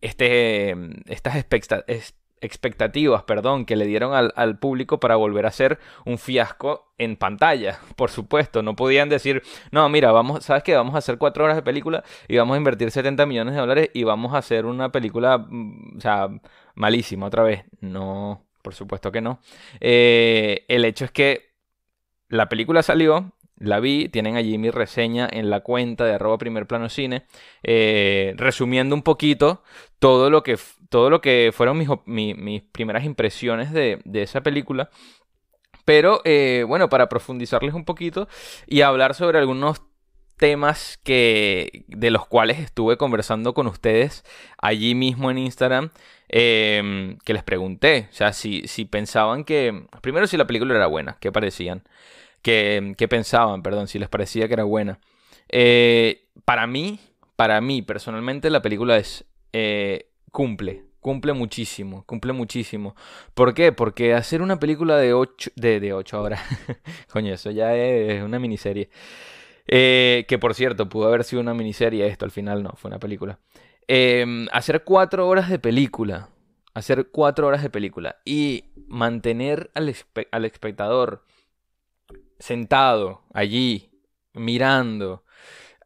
este 0.00 0.76
estas 1.06 1.35
expectativas, 1.37 2.14
perdón, 3.26 3.64
que 3.64 3.76
le 3.76 3.87
dieron 3.87 4.12
al, 4.14 4.59
público 4.59 5.00
para 5.00 5.16
volver 5.16 5.47
a 5.47 5.50
ser 5.50 5.78
un 6.05 6.19
fiasco 6.19 6.93
en 6.99 7.16
pantalla, 7.16 7.78
por 7.97 8.11
supuesto. 8.11 8.62
No 8.62 8.76
podían 8.76 9.09
decir, 9.09 9.43
no, 9.71 9.88
mira, 9.88 10.12
vamos, 10.12 10.45
¿sabes 10.45 10.62
qué? 10.62 10.75
Vamos 10.75 10.95
a 10.95 10.99
hacer 10.99 11.19
cuatro 11.19 11.45
horas 11.45 11.57
de 11.57 11.62
película 11.62 12.05
y 12.28 12.37
vamos 12.37 12.55
a 12.55 12.59
invertir 12.59 12.90
70 12.90 13.26
millones 13.26 13.55
de 13.55 13.61
dólares 13.61 13.90
y 13.95 14.05
vamos 14.05 14.35
a 14.35 14.38
hacer 14.38 14.66
una 14.66 14.90
película, 14.90 15.38
mm, 15.38 15.97
o 15.99 16.00
sea, 16.00 16.28
malísima 16.75 17.26
otra 17.26 17.43
vez. 17.43 17.64
No, 17.81 18.45
por 18.62 18.75
supuesto 18.75 19.12
que 19.12 19.21
no. 19.21 19.40
Eh, 19.81 20.64
el 20.69 20.85
hecho 20.85 21.05
es 21.05 21.11
que 21.11 21.50
la 22.28 22.49
película 22.49 22.83
salió, 22.83 23.33
la 23.59 23.81
vi, 23.81 24.09
tienen 24.09 24.37
allí 24.37 24.59
mi 24.59 24.71
reseña 24.71 25.28
en 25.31 25.50
la 25.50 25.61
cuenta 25.61 26.05
de 26.05 26.14
arroba 26.14 26.38
primer 26.38 26.66
plano 26.66 26.88
cine, 26.88 27.25
eh, 27.62 28.35
resumiendo 28.37 28.95
un 28.95 29.02
poquito 29.02 29.62
todo 29.99 30.28
lo 30.31 30.43
que, 30.43 30.59
todo 30.88 31.11
lo 31.11 31.21
que 31.21 31.52
fueron 31.55 31.78
mis, 31.78 31.88
mis 32.07 32.62
primeras 32.62 33.05
impresiones 33.05 33.73
de, 33.73 34.00
esa 34.14 34.43
película. 34.43 34.90
Pero 35.85 36.21
eh, 36.25 36.64
bueno, 36.66 36.88
para 36.88 37.09
profundizarles 37.09 37.75
un 37.75 37.85
poquito 37.85 38.28
y 38.66 38.81
hablar 38.81 39.14
sobre 39.14 39.38
algunos 39.38 39.83
temas 40.37 40.99
que 41.02 41.85
de 41.88 42.11
los 42.11 42.26
cuales 42.26 42.59
estuve 42.59 42.99
conversando 42.99 43.55
con 43.55 43.66
ustedes 43.66 44.23
allí 44.59 44.95
mismo 44.95 45.31
en 45.31 45.38
Instagram 45.38 45.90
em, 46.28 47.16
que 47.25 47.33
les 47.33 47.43
pregunté 47.43 48.09
o 48.11 48.12
sea 48.12 48.35
si, 48.35 48.69
si 48.69 48.85
pensaban 48.85 49.45
que 49.45 49.87
primero 50.02 50.26
si 50.26 50.37
la 50.37 50.47
película 50.47 50.75
era 50.75 50.88
buena 50.88 51.16
qué 51.21 51.33
parecían 51.33 51.85
que, 52.97 53.09
pensaban, 53.09 53.62
perdón, 53.62 53.88
si 53.88 53.99
les 53.99 54.09
parecía 54.09 54.47
que 54.47 54.55
era 54.55 54.64
buena. 54.64 55.00
Eh, 55.49 56.28
para 56.45 56.66
mí, 56.66 57.00
para 57.35 57.61
mí 57.61 57.83
personalmente 57.83 58.50
la 58.50 58.62
película 58.62 58.97
es 58.97 59.25
eh, 59.52 60.11
cumple, 60.33 60.85
cumple 61.00 61.33
muchísimo, 61.33 62.04
cumple 62.04 62.33
muchísimo. 62.33 62.95
¿Por 63.35 63.54
qué? 63.54 63.73
Porque 63.73 64.14
hacer 64.14 64.42
una 64.42 64.59
película 64.59 64.97
de 64.97 65.12
8 65.12 65.50
de, 65.56 65.80
de 65.80 65.92
ocho 65.92 66.21
horas, 66.21 66.40
coño, 67.12 67.35
eso 67.35 67.50
ya 67.50 67.75
es 67.75 68.23
una 68.23 68.38
miniserie. 68.38 68.90
Eh, 69.68 70.25
que 70.28 70.38
por 70.38 70.54
cierto, 70.54 70.88
pudo 70.88 71.09
haber 71.09 71.25
sido 71.25 71.42
una 71.42 71.54
miniserie 71.54 72.06
esto, 72.06 72.25
al 72.25 72.30
final 72.30 72.62
no, 72.62 72.73
fue 72.76 72.88
una 72.88 72.99
película. 72.99 73.38
Em, 73.88 74.49
hacer 74.52 74.85
cuatro 74.85 75.28
horas 75.28 75.49
de 75.49 75.59
película, 75.59 76.30
hacer 76.75 77.09
cuatro 77.11 77.47
horas 77.47 77.62
de 77.62 77.71
película 77.71 78.16
y 78.25 78.64
mantener 78.88 79.71
al, 79.75 79.95
al 80.30 80.45
espectador 80.45 81.25
sentado 82.38 83.23
allí, 83.33 83.90
mirando, 84.35 85.25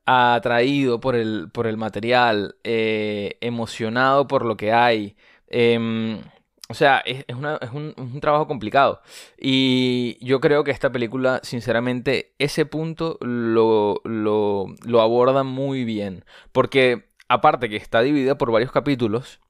atraído 0.06 1.00
por 1.00 1.16
el, 1.16 1.48
por 1.52 1.66
el 1.66 1.76
material, 1.76 2.56
eh, 2.64 3.38
emocionado 3.40 4.26
por 4.26 4.44
lo 4.44 4.56
que 4.56 4.72
hay. 4.72 5.16
Em, 5.48 6.20
o 6.68 6.74
sea, 6.74 6.98
es, 6.98 7.24
un, 7.34 8.20
trabajo 8.20 8.46
complicado. 8.46 9.02
Y 9.38 10.24
yo 10.24 10.40
creo 10.40 10.62
que 10.64 10.70
esta 10.70 10.92
película, 10.92 11.40
sinceramente, 11.42 12.34
ese 12.38 12.66
punto 12.66 13.18
lo, 13.20 14.00
lo, 14.04 14.66
lo 14.84 15.00
aborda 15.00 15.42
muy 15.42 15.84
bien. 15.84 16.24
Porque 16.52 17.10
aparte 17.28 17.68
que 17.68 17.76
está 17.76 18.02
dividida 18.02 18.38
por 18.38 18.52
varios 18.52 18.72
capítulos, 18.72 19.40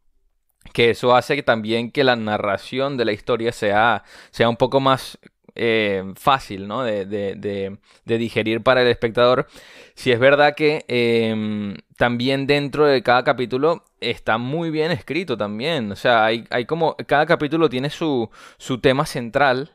que 0.72 0.90
eso 0.90 1.14
hace 1.14 1.42
también 1.42 1.90
que 1.90 2.04
la 2.04 2.16
narración 2.16 2.96
de 2.96 3.04
la 3.04 3.12
historia 3.12 3.52
sea, 3.52 4.04
sea 4.30 4.48
un 4.48 4.56
poco 4.56 4.80
más 4.80 5.18
eh, 5.54 6.12
fácil 6.16 6.68
¿no? 6.68 6.82
de, 6.82 7.06
de, 7.06 7.78
de, 8.04 8.18
digerir 8.18 8.62
para 8.62 8.82
el 8.82 8.88
espectador. 8.88 9.46
Si 9.94 10.12
es 10.12 10.18
verdad 10.18 10.54
que 10.54 10.84
em, 10.88 11.76
también 11.96 12.46
dentro 12.46 12.86
de 12.86 13.02
cada 13.02 13.24
capítulo 13.24 13.84
está 14.00 14.38
muy 14.38 14.70
bien 14.70 14.90
escrito 14.90 15.36
también. 15.36 15.92
O 15.92 15.96
sea, 15.96 16.24
hay, 16.24 16.46
hay 16.50 16.66
como. 16.66 16.96
Cada 17.06 17.26
capítulo 17.26 17.68
tiene 17.68 17.90
su, 17.90 18.30
su 18.58 18.80
tema 18.80 19.06
central 19.06 19.72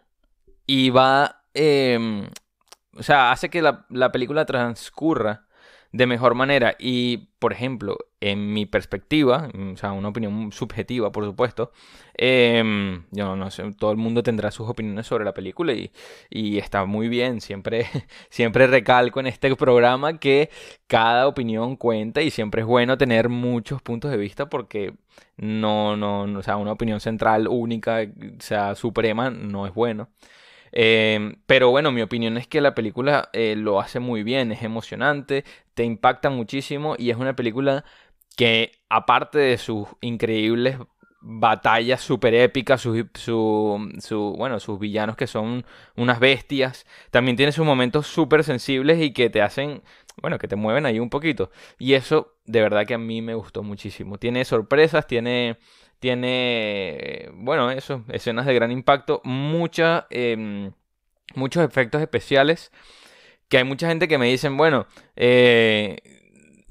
y 0.65 0.89
va. 0.89 1.43
Em, 1.53 2.27
o 2.97 3.03
sea, 3.03 3.31
hace 3.31 3.49
que 3.49 3.61
la, 3.61 3.85
la 3.89 4.11
película 4.11 4.45
transcurra 4.45 5.45
de 5.95 6.07
mejor 6.07 6.35
manera. 6.35 6.75
Y, 6.77 7.29
por 7.39 7.53
ejemplo, 7.53 7.97
en 8.19 8.53
mi 8.53 8.65
perspectiva, 8.65 9.49
mm, 9.53 9.73
o 9.73 9.77
sea, 9.77 9.93
una 9.93 10.09
opinión 10.09 10.51
subjetiva, 10.51 11.11
por 11.11 11.23
supuesto, 11.23 11.71
eh, 12.17 13.01
yo 13.11 13.35
no 13.35 13.49
sé, 13.49 13.63
todo 13.77 13.91
el 13.91 13.97
mundo 13.97 14.21
tendrá 14.21 14.51
sus 14.51 14.67
opiniones 14.69 15.07
sobre 15.07 15.23
la 15.25 15.33
película 15.33 15.73
y, 15.73 15.91
y 16.29 16.57
está 16.57 16.85
muy 16.85 17.07
bien. 17.07 17.39
Siempre, 17.39 17.85
siempre 18.29 18.67
recalco 18.67 19.19
en 19.21 19.27
este 19.27 19.55
programa 19.55 20.19
que 20.19 20.49
cada 20.87 21.27
opinión 21.27 21.77
cuenta 21.77 22.21
y 22.21 22.29
siempre 22.29 22.61
es 22.61 22.67
bueno 22.67 22.97
tener 22.97 23.29
muchos 23.29 23.81
puntos 23.81 24.11
de 24.11 24.17
vista 24.17 24.49
porque 24.49 24.93
no, 25.37 25.95
no, 25.95 26.27
no 26.27 26.39
o 26.39 26.43
sea, 26.43 26.57
una 26.57 26.73
opinión 26.73 26.99
central 26.99 27.47
única, 27.47 28.01
o 28.01 28.41
sea, 28.41 28.75
suprema, 28.75 29.29
no 29.29 29.65
es 29.65 29.73
bueno. 29.73 30.09
Em, 30.77 31.37
pero 31.45 31.69
bueno, 31.71 31.91
mi 31.91 32.01
opinión 32.01 32.37
es 32.37 32.47
que 32.47 32.59
la 32.61 32.75
película 32.75 33.29
eh, 33.33 33.55
lo 33.55 33.79
hace 33.79 33.99
muy 33.99 34.23
bien, 34.23 34.51
es 34.51 34.61
emocionante, 34.61 35.45
te 35.73 35.85
impacta 35.85 36.29
muchísimo 36.29 36.95
y 36.97 37.11
es 37.11 37.17
una 37.17 37.35
película 37.35 37.85
que 38.35 38.73
aparte 38.89 39.39
de 39.39 39.57
sus 39.57 39.87
increíbles 40.01 40.77
batallas 41.21 42.01
super 42.01 42.33
épicas, 42.35 42.81
su, 42.81 43.07
su, 43.15 44.35
bueno, 44.37 44.59
sus 44.59 44.77
villanos 44.77 45.15
que 45.15 45.27
son 45.27 45.65
unas 45.95 46.19
bestias, 46.19 46.85
también 47.09 47.37
tiene 47.37 47.51
sus 47.53 47.65
momentos 47.65 48.07
súper 48.07 48.43
sensibles 48.43 49.01
y 49.01 49.11
que 49.11 49.29
te 49.29 49.41
hacen, 49.41 49.81
bueno, 50.21 50.37
que 50.37 50.47
te 50.49 50.57
mueven 50.57 50.85
ahí 50.85 50.99
un 50.99 51.09
poquito. 51.09 51.51
Y 51.79 51.93
eso 51.93 52.35
de 52.45 52.61
verdad 52.61 52.85
que 52.85 52.93
a 52.95 52.97
mí 52.99 53.21
me 53.21 53.33
gustó 53.33 53.63
muchísimo. 53.63 54.17
Tiene 54.19 54.45
sorpresas, 54.45 55.07
tiene 55.07 55.57
tiene, 56.05 57.31
bueno, 57.33 57.71
eso, 57.71 58.03
escenas 58.09 58.45
de 58.45 58.53
gran 58.53 58.71
impacto, 58.71 59.21
mucha, 59.23 60.05
em, 60.11 60.71
muchos 61.33 61.63
efectos 61.65 61.99
especiales, 61.99 62.71
que 63.49 63.57
hay 63.57 63.63
mucha 63.63 63.87
gente 63.87 64.07
que 64.07 64.19
me 64.19 64.27
dicen, 64.27 64.55
bueno, 64.55 64.85
eh, 65.15 65.97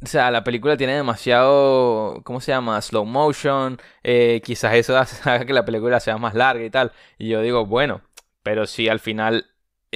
o 0.00 0.06
sea, 0.06 0.30
la 0.30 0.44
película 0.44 0.76
tiene 0.76 0.94
demasiado, 0.94 2.22
¿cómo 2.22 2.40
se 2.40 2.52
llama? 2.52 2.80
Slow 2.80 3.04
motion, 3.06 3.80
eh, 4.04 4.40
quizás 4.44 4.74
eso 4.74 4.96
haga 5.24 5.44
que 5.44 5.52
la 5.52 5.64
película 5.64 5.98
sea 5.98 6.16
más 6.16 6.34
larga 6.34 6.64
y 6.64 6.70
tal. 6.70 6.92
Y 7.18 7.28
yo 7.28 7.42
digo, 7.42 7.66
bueno, 7.66 8.02
pero 8.44 8.66
si 8.66 8.88
al 8.88 9.00
final 9.00 9.46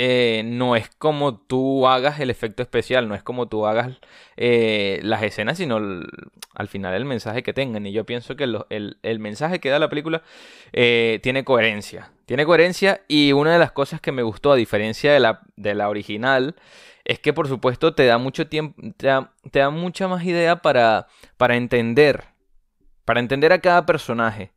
eh, 0.00 0.42
no 0.44 0.76
es 0.76 0.88
como 0.90 1.36
tú 1.36 1.88
hagas 1.88 2.20
el 2.20 2.30
efecto 2.30 2.62
especial, 2.62 3.08
no 3.08 3.16
es 3.16 3.24
como 3.24 3.48
tú 3.48 3.66
hagas 3.66 3.98
eh, 4.36 5.00
las 5.02 5.24
escenas, 5.24 5.58
sino 5.58 5.80
al 6.54 6.68
final 6.68 6.94
el 6.94 7.04
mensaje 7.04 7.42
que 7.42 7.52
tengan. 7.52 7.84
Y 7.84 7.90
yo 7.90 8.06
pienso 8.06 8.36
que 8.36 8.44
el, 8.44 9.18
mensaje 9.18 9.58
que 9.58 9.70
da 9.70 9.80
la 9.80 9.88
película 9.88 10.22
eh, 10.72 11.18
tiene 11.24 11.42
coherencia. 11.42 12.12
Tiene 12.26 12.46
coherencia 12.46 13.02
y 13.08 13.32
una 13.32 13.52
de 13.52 13.58
las 13.58 13.72
cosas 13.72 14.00
que 14.00 14.12
me 14.12 14.22
gustó, 14.22 14.52
a 14.52 14.56
diferencia 14.56 15.12
de 15.12 15.18
la, 15.18 15.40
de 15.56 15.74
la 15.74 15.88
original, 15.88 16.54
es 17.04 17.18
que 17.18 17.32
por 17.32 17.48
supuesto 17.48 17.92
te 17.92 18.06
da 18.06 18.18
mucho 18.18 18.46
tiempo, 18.46 18.80
te 18.96 19.08
da, 19.58 19.70
mucha 19.70 20.06
más 20.06 20.22
idea 20.24 20.62
para, 20.62 21.08
para 21.36 21.56
entender, 21.56 22.22
para 23.04 23.18
entender 23.18 23.52
a 23.52 23.60
cada 23.60 23.84
personaje. 23.84 24.52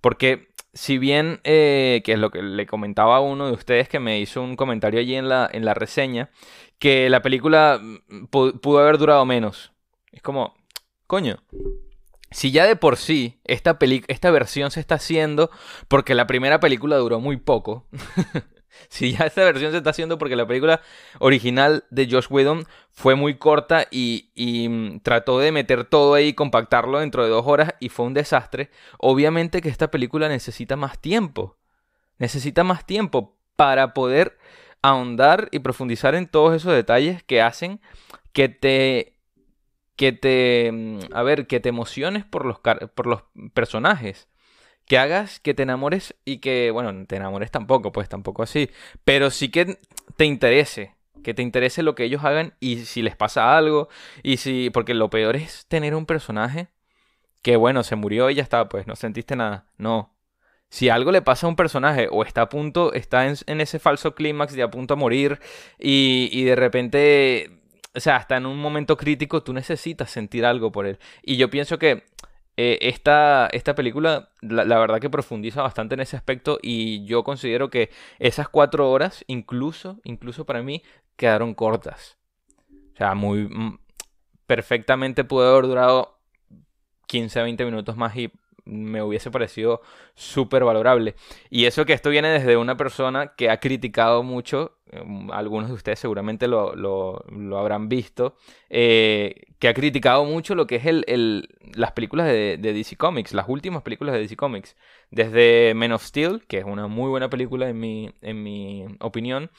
Porque 0.00 0.53
si 0.74 0.98
bien, 0.98 1.40
eh, 1.44 2.02
que 2.04 2.12
es 2.12 2.18
lo 2.18 2.30
que 2.30 2.42
le 2.42 2.66
comentaba 2.66 3.16
a 3.16 3.20
uno 3.20 3.46
de 3.46 3.52
ustedes 3.52 3.88
que 3.88 4.00
me 4.00 4.20
hizo 4.20 4.42
un 4.42 4.56
comentario 4.56 5.00
allí 5.00 5.14
en 5.14 5.28
la, 5.28 5.48
en 5.50 5.64
la 5.64 5.72
reseña, 5.72 6.30
que 6.78 7.08
la 7.08 7.22
película 7.22 7.80
mm, 7.80 8.26
pudo 8.26 8.78
haber 8.78 8.98
durado 8.98 9.24
menos. 9.24 9.72
Es 10.10 10.20
como, 10.20 10.54
coño, 11.06 11.38
si 12.30 12.50
ya 12.50 12.66
de 12.66 12.76
por 12.76 12.96
sí 12.96 13.40
esta, 13.44 13.78
esta 14.08 14.30
versión 14.32 14.70
se 14.72 14.80
está 14.80 14.96
haciendo 14.96 15.50
porque 15.86 16.14
la 16.14 16.26
primera 16.26 16.58
película 16.58 16.96
duró 16.96 17.20
muy 17.20 17.36
poco, 17.36 17.86
si 18.88 19.12
ya 19.12 19.26
esta 19.26 19.44
versión 19.44 19.72
se 19.72 19.78
está 19.78 19.90
haciendo 19.90 20.18
porque 20.18 20.36
la 20.36 20.46
película 20.46 20.80
original 21.18 21.84
de 21.90 22.08
Josh 22.10 22.26
Whedon 22.30 22.66
fue 22.90 23.14
muy 23.14 23.36
corta 23.36 23.86
y, 23.90 24.30
mm, 24.68 25.00
trató 25.00 25.38
de 25.38 25.52
meter 25.52 25.84
todo 25.84 26.14
ahí 26.14 26.28
y 26.28 26.34
compactarlo 26.34 27.00
dentro 27.00 27.24
de 27.24 27.30
dos 27.30 27.46
horas 27.46 27.74
y 27.80 27.88
fue 27.88 28.06
un 28.06 28.14
desastre, 28.14 28.70
obviamente 28.98 29.60
que 29.60 29.68
esta 29.68 29.90
película 29.90 30.28
necesita 30.28 30.76
más 30.76 30.98
tiempo. 30.98 31.56
Necesita 32.18 32.62
más 32.64 32.86
tiempo 32.86 33.36
para 33.56 33.94
poder 33.94 34.38
ahondar 34.82 35.48
y 35.50 35.60
profundizar 35.60 36.14
en 36.14 36.28
todos 36.28 36.54
esos 36.54 36.72
detalles 36.72 37.22
que 37.22 37.42
hacen 37.42 37.80
que 38.32 38.48
te 38.48 39.14
que 39.96 40.12
te 40.12 40.70
mm, 40.72 40.98
a 41.12 41.22
ver, 41.22 41.46
que 41.46 41.60
te 41.60 41.68
emociones 41.68 42.24
por 42.24 42.44
los 42.44 42.58
por 42.94 43.06
los 43.06 43.24
personajes 43.54 44.28
que 44.86 44.98
hagas 44.98 45.40
que 45.40 45.54
te 45.54 45.62
enamores 45.62 46.14
y 46.24 46.38
que, 46.38 46.70
bueno, 46.70 47.06
te 47.06 47.16
enamores 47.16 47.50
tampoco, 47.50 47.92
pues 47.92 48.08
tampoco 48.08 48.42
así, 48.42 48.70
pero 49.04 49.30
sí 49.30 49.48
que 49.48 49.78
te 50.16 50.24
interese, 50.24 50.94
que 51.22 51.34
te 51.34 51.42
interese 51.42 51.82
lo 51.82 51.94
que 51.94 52.04
ellos 52.04 52.24
hagan 52.24 52.54
y 52.60 52.84
si 52.84 53.02
les 53.02 53.16
pasa 53.16 53.56
algo 53.56 53.88
y 54.22 54.38
si, 54.38 54.70
porque 54.70 54.94
lo 54.94 55.10
peor 55.10 55.36
es 55.36 55.66
tener 55.66 55.94
un 55.94 56.06
personaje 56.06 56.68
que, 57.42 57.56
bueno, 57.56 57.82
se 57.82 57.96
murió 57.96 58.30
y 58.30 58.36
ya 58.36 58.42
está, 58.42 58.68
pues 58.68 58.86
no 58.86 58.96
sentiste 58.96 59.36
nada, 59.36 59.66
no. 59.76 60.14
Si 60.70 60.88
algo 60.88 61.12
le 61.12 61.22
pasa 61.22 61.46
a 61.46 61.50
un 61.50 61.56
personaje 61.56 62.08
o 62.10 62.24
está 62.24 62.42
a 62.42 62.48
punto, 62.48 62.92
está 62.94 63.26
en, 63.26 63.60
ese 63.60 63.78
falso 63.78 64.14
clímax 64.14 64.54
de 64.54 64.62
a 64.62 64.70
punto 64.70 64.94
a 64.94 64.96
morir 64.96 65.38
y, 65.78 66.28
y 66.32 66.44
de 66.44 66.56
repente, 66.56 67.60
o 67.94 68.00
sea, 68.00 68.16
hasta 68.16 68.36
en 68.36 68.46
un 68.46 68.58
momento 68.58 68.96
crítico 68.96 69.42
tú 69.42 69.52
necesitas 69.52 70.10
sentir 70.10 70.44
algo 70.44 70.72
por 70.72 70.86
él. 70.86 70.98
Y 71.22 71.36
yo 71.36 71.48
pienso 71.50 71.78
que 71.78 72.04
eh, 72.56 72.78
esta, 72.82 73.48
esta, 73.48 73.74
película, 73.74 74.30
la, 74.40 74.78
verdad 74.78 75.00
que 75.00 75.10
profundiza 75.10 75.62
bastante 75.62 75.94
en 75.94 76.00
ese 76.00 76.16
aspecto 76.16 76.58
y 76.62 77.04
yo 77.04 77.24
considero 77.24 77.68
que 77.68 77.90
esas 78.20 78.48
cuatro 78.48 78.90
horas, 78.90 79.24
incluso, 79.26 80.00
incluso 80.04 80.46
para 80.46 80.62
mí, 80.62 80.82
quedaron 81.16 81.54
cortas. 81.54 82.16
O 82.94 82.96
sea, 82.96 83.14
muy 83.14 83.48
mm, 83.48 83.78
perfectamente 84.46 85.24
pudo 85.24 85.50
haber 85.50 85.64
durado 85.66 86.18
15 87.06 87.40
a 87.40 87.42
20 87.42 87.64
minutos 87.64 87.96
más 87.96 88.16
y 88.16 88.30
me 88.64 89.02
hubiese 89.02 89.30
parecido 89.30 89.82
súper 90.14 90.64
valorable. 90.64 91.14
Y 91.50 91.66
eso 91.66 91.84
que 91.84 91.92
esto 91.92 92.10
viene 92.10 92.28
desde 92.28 92.56
una 92.56 92.76
persona 92.76 93.34
que 93.36 93.50
ha 93.50 93.60
criticado 93.60 94.22
mucho, 94.22 94.78
em, 94.90 95.30
algunos 95.30 95.68
de 95.68 95.74
ustedes 95.74 95.98
seguramente 95.98 96.48
lo, 96.48 96.74
lo, 96.74 97.58
habrán 97.58 97.88
visto, 97.88 98.36
eh, 98.70 99.46
que 99.58 99.68
ha 99.68 99.74
criticado 99.74 100.24
mucho 100.24 100.54
lo 100.54 100.66
que 100.66 100.76
es 100.76 100.86
el, 100.86 101.48
las 101.74 101.92
películas 101.92 102.26
de, 102.26 102.58
DC 102.58 102.96
Comics, 102.96 103.34
las 103.34 103.48
últimas 103.48 103.82
películas 103.82 104.14
de 104.14 104.20
DC 104.20 104.36
Comics. 104.36 104.76
Desde 105.10 105.74
Men 105.74 105.92
of 105.92 106.04
Steel, 106.04 106.44
que 106.46 106.58
es 106.58 106.64
una 106.64 106.86
muy 106.86 107.08
buena 107.10 107.28
película 107.30 107.68
en 107.68 107.78
mi, 107.78 108.12
en 108.22 108.42
mi 108.42 108.86
opinión. 109.00 109.50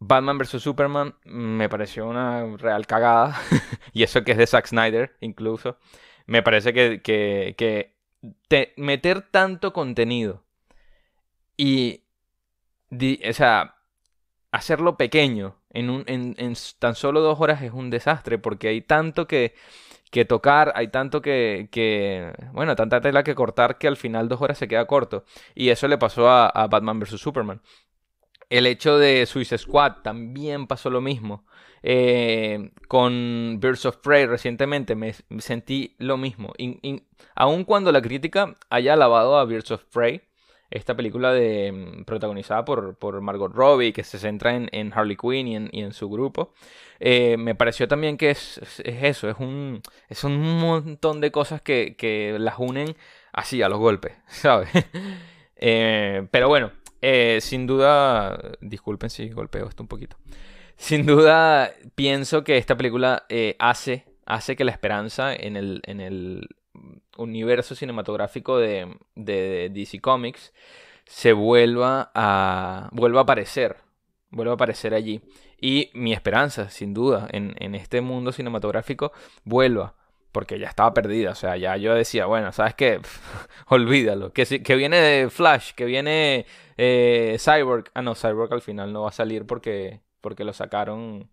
Batman 0.00 0.38
vs. 0.38 0.62
Superman 0.62 1.14
me 1.24 1.68
pareció 1.68 2.06
una 2.06 2.56
real 2.56 2.86
cagada. 2.86 3.36
y 3.92 4.04
eso 4.04 4.22
que 4.24 4.32
es 4.32 4.38
de 4.38 4.46
Zack 4.46 4.66
Snyder, 4.66 5.16
incluso 5.20 5.76
me 6.28 6.42
parece 6.42 6.72
que, 6.74 7.00
que, 7.02 7.94
meter 8.76 9.22
tanto 9.22 9.72
contenido 9.72 10.44
y, 11.56 12.04
o 13.28 13.32
sea, 13.32 13.76
hacerlo 14.52 14.96
pequeño 14.96 15.56
en, 15.70 15.88
un, 15.90 16.04
en, 16.06 16.54
tan 16.78 16.94
solo 16.94 17.20
dos 17.22 17.40
horas 17.40 17.62
es 17.62 17.72
un 17.72 17.88
desastre 17.88 18.38
porque 18.38 18.68
hay 18.68 18.82
tanto 18.82 19.26
que, 19.26 19.54
que 20.10 20.26
tocar, 20.26 20.72
hay 20.76 20.88
tanto 20.88 21.22
que, 21.22 21.68
que, 21.72 22.32
bueno, 22.52 22.76
tanta 22.76 23.00
tela 23.00 23.24
que 23.24 23.34
cortar 23.34 23.78
que 23.78 23.88
al 23.88 23.96
final 23.96 24.28
dos 24.28 24.42
horas 24.42 24.58
se 24.58 24.68
queda 24.68 24.86
corto. 24.86 25.24
Y 25.54 25.70
eso 25.70 25.88
le 25.88 25.96
pasó 25.96 26.28
a, 26.28 26.48
a 26.48 26.66
Batman 26.66 27.00
vs. 27.00 27.20
Superman. 27.20 27.62
El 28.50 28.66
hecho 28.66 28.98
de 28.98 29.26
Suicide 29.26 29.58
Squad 29.58 29.96
también 30.02 30.66
pasó 30.66 30.90
lo 30.90 31.00
mismo. 31.00 31.44
Eh, 31.82 32.70
con 32.88 33.58
Birds 33.60 33.86
of 33.86 33.98
Prey 33.98 34.26
recientemente 34.26 34.94
me, 34.96 35.14
sentí 35.38 35.94
lo 35.98 36.16
mismo. 36.16 36.52
aun 37.34 37.64
cuando 37.64 37.92
la 37.92 38.02
crítica 38.02 38.56
haya 38.68 38.94
alabado 38.94 39.38
a 39.38 39.44
Birds 39.44 39.70
of 39.70 39.84
Prey, 39.84 40.22
esta 40.70 40.94
película 40.96 41.32
de, 41.32 41.72
mm, 41.72 42.04
protagonizada 42.04 42.64
por, 42.64 42.96
por, 42.96 43.20
Margot 43.20 43.52
Robbie, 43.54 43.92
que 43.92 44.04
se 44.04 44.18
centra 44.18 44.54
en, 44.54 44.92
Harley 44.94 45.16
Quinn 45.16 45.70
y 45.72 45.82
en, 45.82 45.92
su 45.92 46.08
grupo, 46.10 46.52
eh, 47.00 47.36
me 47.38 47.54
pareció 47.54 47.88
también 47.88 48.16
que 48.18 48.30
es, 48.30 48.60
eso, 48.84 49.30
es 49.30 49.36
un, 49.38 49.80
es 50.08 50.24
un 50.24 50.58
montón 50.60 51.20
de 51.20 51.30
cosas 51.30 51.62
que, 51.62 51.96
que 51.96 52.36
las 52.38 52.56
unen 52.58 52.96
así, 53.32 53.62
a 53.62 53.68
los 53.68 53.78
golpes, 53.78 54.12
¿sabes? 54.28 54.70
Eh, 55.60 56.28
pero 56.30 56.46
bueno, 56.46 56.70
sin 57.40 57.66
duda, 57.66 58.38
disculpen 58.60 59.10
si 59.10 59.28
golpeo 59.30 59.68
esto 59.68 59.82
un 59.82 59.88
poquito. 59.88 60.16
Sin 60.78 61.06
duda, 61.06 61.74
pienso 61.96 62.44
que 62.44 62.56
esta 62.56 62.76
película 62.76 63.26
eh, 63.28 63.56
hace, 63.58 64.06
hace 64.26 64.54
que 64.54 64.64
la 64.64 64.70
esperanza 64.70 65.34
en 65.34 65.56
el, 65.56 65.82
en 65.84 66.00
el 66.00 66.48
universo 67.16 67.74
cinematográfico 67.74 68.58
de, 68.58 68.96
de, 69.16 69.70
DC 69.74 70.00
Comics 70.00 70.54
se 71.04 71.32
vuelva 71.32 72.12
a, 72.14 72.88
vuelva 72.92 73.20
a 73.20 73.22
aparecer, 73.24 73.78
vuelva 74.30 74.52
a 74.52 74.54
aparecer 74.54 74.94
allí. 74.94 75.20
Y 75.60 75.90
mi 75.94 76.12
esperanza, 76.12 76.70
sin 76.70 76.94
duda, 76.94 77.26
en, 77.32 77.56
en 77.58 77.74
este 77.74 78.00
mundo 78.00 78.30
cinematográfico 78.30 79.10
vuelva 79.42 79.97
porque 80.32 80.58
ya 80.58 80.68
estaba 80.68 80.94
perdida. 80.94 81.32
O 81.32 81.34
sea, 81.34 81.56
ya 81.56 81.76
yo 81.76 81.94
decía, 81.94 82.26
bueno, 82.26 82.52
¿sabes 82.52 82.74
qué? 82.74 83.00
Olvídalo. 83.68 84.32
Que, 84.32 84.44
que 84.62 84.76
viene 84.76 84.98
de 84.98 85.30
Flash, 85.30 85.72
que 85.74 85.84
viene 85.84 86.46
eh, 86.76 87.36
Cyborg. 87.38 87.90
Ah, 87.94 88.02
no, 88.02 88.14
Cyborg 88.14 88.52
al 88.52 88.62
final 88.62 88.92
no 88.92 89.02
va 89.02 89.08
a 89.10 89.12
salir 89.12 89.46
porque 89.46 90.00
porque 90.20 90.44
lo 90.44 90.52
sacaron 90.52 91.30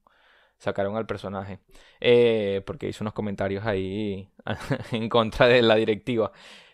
sacaron 0.58 0.96
al 0.96 1.06
personaje 1.06 1.60
eh, 2.00 2.62
porque 2.66 2.88
hizo 2.88 3.04
unos 3.04 3.14
comentarios 3.14 3.66
ahí 3.66 4.30
en 4.92 5.10
contra 5.10 5.48
de 5.48 5.62
la 5.62 5.76
directiva 5.76 6.32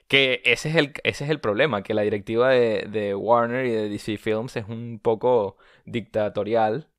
que 0.07 0.41
ese 0.45 0.69
es 0.69 0.75
el, 0.75 0.93
ese 1.03 1.23
es 1.23 1.29
el 1.29 1.39
problema 1.39 1.83
que 1.83 1.93
la 1.93 2.01
directiva 2.01 2.49
de, 2.49 3.15
Warner 3.15 3.65
y 3.65 3.71
de 3.71 3.89
DC 3.89 4.17
Films 4.17 4.57
es 4.57 4.67
un 4.67 4.99
poco 5.01 5.57
dictatorial 5.85 6.89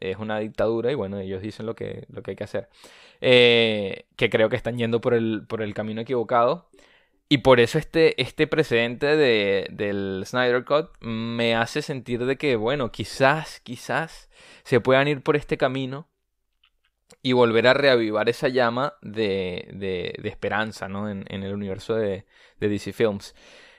es 0.00 0.16
una 0.18 0.38
dictadura 0.38 0.90
y 0.90 0.94
bueno 0.94 1.18
ellos 1.18 1.42
dicen 1.42 1.66
lo 1.66 1.74
que, 1.74 2.06
lo 2.08 2.22
que 2.22 2.32
hay 2.32 2.36
que 2.36 2.44
hacer 2.44 2.68
eh, 3.20 4.06
que 4.16 4.30
creo 4.30 4.48
que 4.48 4.56
están 4.56 4.78
yendo 4.78 5.00
por 5.00 5.14
el, 5.14 5.44
por 5.46 5.62
el 5.62 5.74
camino 5.74 6.00
equivocado 6.00 6.70
y 7.32 7.38
por 7.38 7.60
eso 7.60 7.78
este, 7.78 8.20
este 8.20 8.48
precedente 8.48 9.16
de, 9.16 9.68
del 9.70 10.24
Snyder 10.26 10.64
Cut 10.64 10.90
me 11.00 11.54
hace 11.54 11.80
sentir 11.80 12.26
de 12.26 12.36
que, 12.36 12.56
bueno, 12.56 12.90
quizás, 12.90 13.60
quizás 13.60 14.28
se 14.64 14.80
puedan 14.80 15.06
ir 15.06 15.22
por 15.22 15.36
este 15.36 15.56
camino 15.56 16.08
y 17.22 17.32
volver 17.32 17.68
a 17.68 17.74
reavivar 17.74 18.28
esa 18.28 18.48
llama 18.48 18.94
de, 19.00 19.68
de, 19.74 20.28
esperanza 20.28 20.88
¿no? 20.88 21.08
en, 21.08 21.24
en, 21.28 21.44
el 21.44 21.54
universo 21.54 21.94
de, 21.94 22.26
de 22.58 22.68
DC 22.68 22.92
Films. 22.92 23.36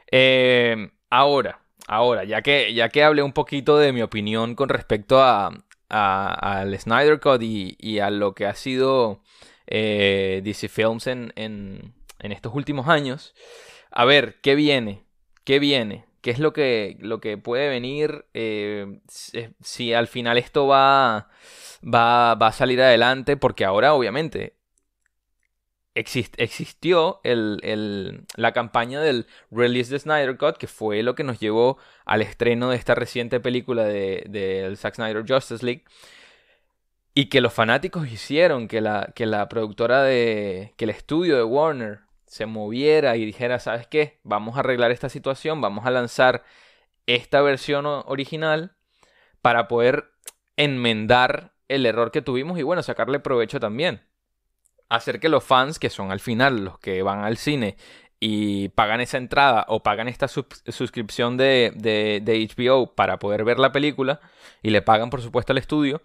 Eh, 0.10 0.90
ahora, 1.10 1.60
ahora, 1.88 2.24
ya 2.24 2.42
que, 2.42 2.74
ya 2.74 2.88
que 2.88 3.04
hablé 3.04 3.22
un 3.22 3.34
poquito 3.34 3.78
de 3.78 3.92
mi 3.92 4.02
opinión 4.02 4.56
con 4.56 4.70
respecto 4.70 5.22
a, 5.22 5.52
al 5.92 6.80
Snyder 6.80 7.20
Cut 7.20 7.42
y, 7.44 8.00
a 8.00 8.10
lo 8.10 8.34
que 8.34 8.46
ha 8.46 8.56
sido 8.56 9.22
eh, 9.68 10.42
DC 10.44 10.70
Films 10.70 11.08
en, 11.08 11.34
en 11.36 11.94
en 12.22 12.32
estos 12.32 12.54
últimos 12.54 12.88
años. 12.88 13.34
A 13.92 14.06
ver, 14.06 14.40
¿qué 14.42 14.56
viene? 14.56 15.04
¿Qué 15.44 15.60
viene? 15.60 16.06
¿Qué 16.22 16.32
es 16.32 16.40
lo 16.40 16.54
que, 16.54 16.98
lo 17.00 17.20
que 17.20 17.38
puede 17.38 17.68
venir? 17.68 18.26
Eh, 18.34 19.00
si, 19.08 19.94
al 19.94 20.08
final 20.08 20.38
esto 20.38 20.68
va, 20.68 21.30
va, 21.84 22.36
va, 22.36 22.48
a 22.48 22.52
salir 22.52 22.82
adelante, 22.82 23.38
porque 23.38 23.66
ahora 23.66 23.94
obviamente 23.94 24.56
existió 25.94 27.20
el, 27.24 28.26
la 28.36 28.54
campaña 28.54 29.02
del 29.02 29.28
Release 29.52 29.92
the 29.92 30.00
Snyder 30.00 30.38
Cut, 30.38 30.58
que 30.58 30.68
fue 30.68 31.04
lo 31.04 31.16
que 31.16 31.24
nos 31.24 31.40
llevó 31.40 31.78
al 32.06 32.22
estreno 32.22 32.70
de 32.70 32.78
esta 32.78 32.96
reciente 32.96 33.40
película 33.40 33.84
del 33.84 34.32
de, 34.32 34.74
Zack 34.78 34.96
Snyder 34.96 35.26
Justice 35.28 35.66
League. 35.66 35.84
Y 37.14 37.26
que 37.26 37.42
los 37.42 37.54
fanáticos 37.54 38.08
hicieron 38.10 38.70
que 38.70 38.80
la, 38.80 39.12
que 39.16 39.26
la 39.26 39.50
productora 39.50 40.04
de. 40.04 40.74
que 40.78 40.86
el 40.86 40.92
estudio 40.92 41.36
de 41.36 41.44
Warner 41.44 42.00
se 42.26 42.46
moviera 42.46 43.18
y 43.18 43.26
dijera, 43.26 43.60
¿sabes 43.60 43.86
qué? 43.88 44.20
Vamos 44.24 44.56
a 44.56 44.62
arreglar 44.62 44.92
esta 44.92 45.10
situación, 45.10 45.60
vamos 45.60 45.86
a 45.86 45.92
lanzar 45.92 46.46
esta 47.06 47.42
versión 47.42 47.86
original 47.86 48.78
para 49.42 49.68
poder 49.68 50.12
enmendar 50.56 51.54
el 51.68 51.86
error 51.86 52.12
que 52.12 52.22
tuvimos 52.22 52.58
y 52.60 52.64
bueno, 52.64 52.84
sacarle 52.84 53.20
provecho 53.20 53.60
también. 53.60 54.02
Hacer 54.92 55.20
que 55.20 55.30
los 55.30 55.44
fans, 55.44 55.80
que 55.80 55.90
son 55.90 56.12
al 56.12 56.20
final 56.20 56.66
los 56.66 56.80
que 56.80 57.02
van 57.02 57.24
al 57.24 57.38
cine 57.38 57.78
y 58.20 58.70
pagan 58.70 59.02
esa 59.02 59.18
entrada 59.18 59.66
o 59.68 59.82
pagan 59.82 60.08
esta 60.08 60.28
suscripción 60.28 61.38
de, 61.38 61.72
de, 61.76 62.50
HBO 62.56 62.94
para 62.94 63.18
poder 63.18 63.44
ver 63.44 63.58
la 63.58 63.72
película 63.72 64.20
y 64.62 64.70
le 64.70 64.84
pagan 64.84 65.10
por 65.10 65.22
supuesto 65.22 65.54
al 65.54 65.58
estudio, 65.58 66.02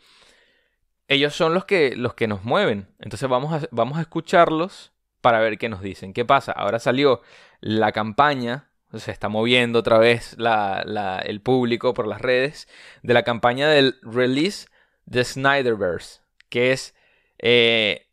ellos 1.08 1.34
son 1.34 1.52
los 1.52 1.64
que, 1.66 1.94
los 1.94 2.14
que 2.14 2.26
nos 2.26 2.42
mueven. 2.44 2.88
Entonces 3.00 3.28
vamos 3.28 3.52
a, 3.52 3.68
vamos 3.70 3.98
a 3.98 4.00
escucharlos 4.00 4.92
para 5.20 5.40
ver 5.40 5.58
qué 5.58 5.68
nos 5.68 5.82
dicen. 5.82 6.12
¿Qué 6.12 6.24
pasa? 6.24 6.52
Ahora 6.52 6.78
salió 6.78 7.20
la 7.60 7.92
campaña, 7.92 8.70
se 8.94 9.10
está 9.10 9.28
moviendo 9.28 9.80
otra 9.80 9.98
vez 9.98 10.36
el 10.38 11.40
público 11.42 11.92
por 11.94 12.06
las 12.06 12.20
redes, 12.20 12.68
de 13.02 13.12
la 13.12 13.24
campaña 13.24 13.68
del 13.68 13.98
Release 14.02 14.68
the 15.10 15.24
Snyderverse, 15.24 16.20
que 16.48 16.72
es, 16.72 16.94
eh, 17.38 18.05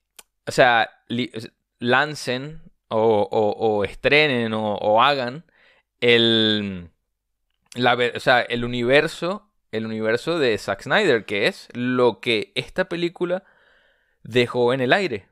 o 0.48 0.52
sea, 0.52 0.90
lancen 1.80 2.62
o, 2.90 3.84
estrenen 3.86 4.54
o, 4.54 5.04
hagan 5.04 5.46
el, 6.02 6.90
la, 7.76 7.98
o 8.16 8.20
sea, 8.20 8.42
el 8.42 8.66
universo, 8.66 9.52
el 9.72 9.86
universo 9.86 10.40
de 10.40 10.58
Zack 10.58 10.84
Snyder, 10.84 11.26
que 11.26 11.48
es 11.48 11.70
lo 11.74 12.20
que 12.20 12.52
esta 12.56 12.90
película 12.90 13.44
dejó 14.24 14.74
en 14.74 14.82
el 14.82 14.94
aire. 14.94 15.28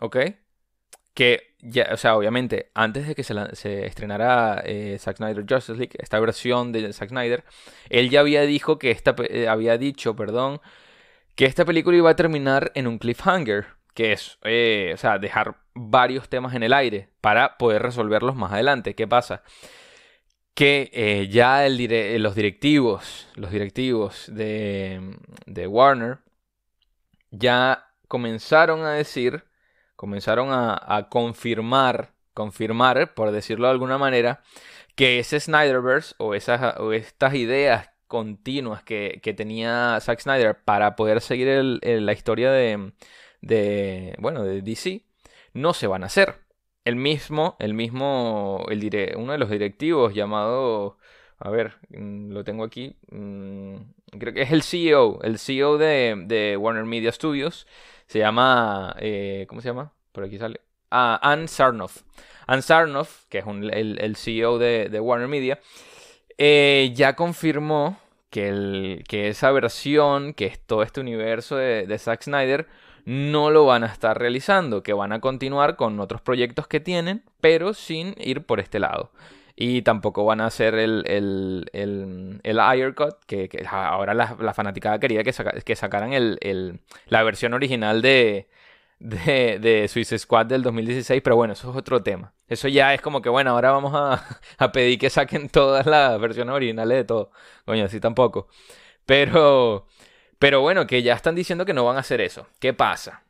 ¿Ok? 0.00 0.16
que 1.16 1.54
ya, 1.60 1.88
o 1.92 1.96
sea, 1.96 2.16
obviamente, 2.16 2.70
antes 2.74 3.08
de 3.08 3.14
que 3.14 3.24
se, 3.24 3.86
estrenara 3.86 4.62
eh, 4.66 4.98
Zack 5.00 5.16
Snyder 5.16 5.46
Justice 5.48 5.78
League, 5.78 5.96
esta 5.98 6.20
versión 6.20 6.72
de 6.72 6.92
Zack 6.92 7.08
Snyder, 7.08 7.42
él 7.88 8.10
ya 8.10 8.20
había 8.20 8.42
dicho 8.42 8.78
que 8.78 8.90
esta 8.90 9.16
eh, 9.30 9.48
había 9.48 9.78
dicho, 9.78 10.14
perdón, 10.14 10.60
que 11.34 11.46
esta 11.46 11.64
película 11.64 11.96
iba 11.96 12.10
a 12.10 12.16
terminar 12.16 12.70
en 12.74 12.86
un 12.86 12.98
cliffhanger, 12.98 13.66
que 13.96 14.12
es, 14.12 14.38
eh, 14.44 14.92
o 14.94 14.96
sea, 14.98 15.18
dejar 15.18 15.56
varios 15.74 16.28
temas 16.28 16.54
en 16.54 16.62
el 16.62 16.72
aire 16.72 17.08
para 17.20 17.58
poder 17.58 17.82
resolverlos 17.82 18.36
más 18.36 18.52
adelante. 18.52 18.94
¿Qué 18.94 19.08
pasa? 19.08 19.42
Que 20.54 21.28
ya 21.30 21.66
el 21.66 22.22
los 22.22 22.34
directivos, 22.34 23.28
los 23.34 23.50
directivos 23.50 24.26
de, 24.32 25.16
de 25.46 25.66
Warner, 25.66 26.18
ya 27.30 27.90
comenzaron 28.08 28.84
a 28.84 28.92
decir 28.92 29.44
comenzaron 29.96 30.48
a, 30.52 31.08
confirmar, 31.10 32.12
confirmar, 32.34 33.14
por 33.14 33.32
decirlo 33.32 33.66
de 33.66 33.72
alguna 33.72 33.98
manera, 33.98 34.42
que 34.94 35.18
ese 35.18 35.40
Snyderverse 35.40 36.14
o, 36.18 36.34
esas, 36.34 36.78
o 36.78 36.92
estas 36.92 37.34
ideas 37.34 37.90
continuas 38.06 38.82
que, 38.82 39.20
tenía 39.36 39.98
Zack 40.00 40.20
Snyder 40.20 40.62
para 40.64 40.96
poder 40.96 41.20
seguir 41.20 41.48
la 41.82 42.12
historia 42.12 42.50
de, 42.52 42.92
de, 43.40 44.14
bueno, 44.18 44.44
de 44.44 44.62
DC, 44.62 45.04
no 45.52 45.74
se 45.74 45.86
van 45.86 46.02
a 46.02 46.06
hacer. 46.06 46.46
El 46.84 46.96
mismo, 46.96 47.56
el 47.58 47.74
mismo, 47.74 48.64
el 48.70 49.14
uno 49.16 49.32
de 49.32 49.38
los 49.38 49.50
directivos 49.50 50.14
llamado, 50.14 50.98
a 51.38 51.50
ver, 51.50 51.74
mm, 51.88 52.30
lo 52.30 52.44
tengo 52.44 52.64
aquí, 52.64 52.96
mm, 53.10 53.74
creo 54.18 54.32
que 54.32 54.42
es 54.42 54.52
el 54.52 54.62
CEO, 54.62 55.20
el 55.22 55.38
CEO 55.38 55.78
de, 55.78 56.56
Warner 56.58 56.84
Media 56.84 57.10
Studios, 57.10 57.66
se 58.06 58.20
llama, 58.20 58.94
eh, 59.00 59.46
¿cómo 59.48 59.60
se 59.60 59.68
llama? 59.68 59.92
Por 60.12 60.24
aquí 60.24 60.38
sale. 60.38 60.60
Ah, 60.90 61.18
Ann 61.22 61.48
Sarnoff. 61.48 62.02
Ann 62.46 62.62
Sarnoff, 62.62 63.26
que 63.28 63.38
es 63.38 63.44
el, 63.46 64.16
CEO 64.16 64.58
de, 64.58 65.00
Warner 65.00 65.28
Media, 65.28 65.58
eh, 66.38 66.92
ya 66.94 67.16
confirmó 67.16 67.98
que, 68.30 68.48
el, 68.48 69.04
que 69.08 69.28
esa 69.28 69.50
versión, 69.50 70.34
que 70.34 70.46
es 70.46 70.60
todo 70.60 70.82
este 70.84 71.00
universo 71.00 71.56
de, 71.56 71.86
de 71.86 71.98
Zack 71.98 72.22
Snyder, 72.22 72.68
no 73.06 73.50
lo 73.50 73.64
van 73.64 73.84
a 73.84 73.86
estar 73.86 74.18
realizando, 74.18 74.82
que 74.82 74.92
van 74.92 75.12
a 75.12 75.20
continuar 75.20 75.76
con 75.76 76.00
otros 76.00 76.20
proyectos 76.20 76.66
que 76.66 76.80
tienen, 76.80 77.22
pero 77.40 77.72
sin 77.72 78.14
ir 78.18 78.44
por 78.44 78.60
este 78.60 78.80
lado. 78.80 79.12
Y 79.54 79.82
tampoco 79.82 80.24
van 80.24 80.40
a 80.42 80.46
hacer 80.46 80.74
el, 80.74 81.04
el, 81.06 81.70
el, 81.72 82.40
el 82.42 82.94
que, 83.26 83.66
ahora 83.70 84.12
la, 84.12 84.36
la, 84.38 84.52
fanaticada 84.52 84.98
quería 84.98 85.24
que, 85.24 85.32
que 85.64 85.76
sacaran 85.76 86.12
el, 86.12 86.80
la 87.06 87.22
versión 87.22 87.54
original 87.54 88.02
de, 88.02 88.48
de, 88.98 89.58
de 89.60 89.88
Suicide 89.88 90.18
Squad 90.18 90.46
del 90.46 90.62
2016, 90.62 91.22
pero 91.22 91.36
bueno, 91.36 91.52
eso 91.54 91.70
es 91.70 91.76
otro 91.76 92.02
tema. 92.02 92.34
Eso 92.48 92.68
ya 92.68 92.92
es 92.92 93.00
como 93.00 93.22
que, 93.22 93.28
bueno, 93.28 93.50
ahora 93.52 93.70
vamos 93.70 93.92
a, 93.94 94.40
a 94.58 94.72
pedir 94.72 94.98
que 94.98 95.10
saquen 95.10 95.48
todas 95.48 95.86
las 95.86 96.20
versiones 96.20 96.54
originales 96.54 96.98
de 96.98 97.04
todo. 97.04 97.30
Coño, 97.64 97.84
así 97.84 98.00
tampoco. 98.00 98.48
Pero, 99.06 99.86
pero 100.38 100.60
bueno, 100.60 100.86
que 100.86 101.02
ya 101.02 101.14
están 101.14 101.34
diciendo 101.34 101.64
que 101.64 101.74
no 101.74 101.84
van 101.84 101.96
a 101.96 102.00
hacer 102.00 102.20
eso. 102.20 102.46
¿Qué 102.60 102.72
pasa? 102.72 103.22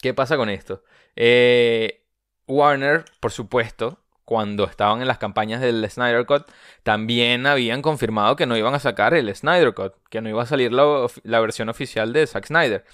¿Qué 0.00 0.14
pasa 0.14 0.36
con 0.36 0.48
esto? 0.48 0.82
Eh, 1.14 2.04
Warner, 2.46 3.04
por 3.20 3.32
supuesto, 3.32 4.00
cuando 4.24 4.64
estaban 4.64 5.00
en 5.00 5.08
las 5.08 5.18
campañas 5.18 5.60
del 5.60 5.88
Snyder 5.88 6.26
Cut, 6.26 6.50
también 6.82 7.46
habían 7.46 7.80
confirmado 7.80 8.36
que 8.36 8.46
no 8.46 8.56
iban 8.56 8.74
a 8.74 8.80
sacar 8.80 9.14
el 9.14 9.34
Snyder 9.34 9.72
Cut, 9.72 9.94
que 10.10 10.20
no 10.20 10.28
iba 10.28 10.42
a 10.42 10.46
salir 10.46 10.72
la, 10.72 11.06
la 11.22 11.40
versión 11.40 11.68
oficial 11.68 12.12
de 12.12 12.26
Zack 12.26 12.46
Snyder. 12.46 12.84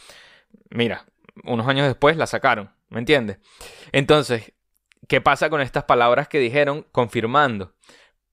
Mira, 0.70 1.06
unos 1.44 1.66
años 1.66 1.86
después 1.86 2.16
la 2.16 2.26
sacaron, 2.26 2.70
¿me 2.90 2.98
entiendes? 2.98 3.38
Entonces, 3.92 4.52
¿qué 5.08 5.20
pasa 5.20 5.48
con 5.48 5.60
estas 5.60 5.84
palabras 5.84 6.28
que 6.28 6.38
dijeron 6.38 6.86
confirmando? 6.92 7.74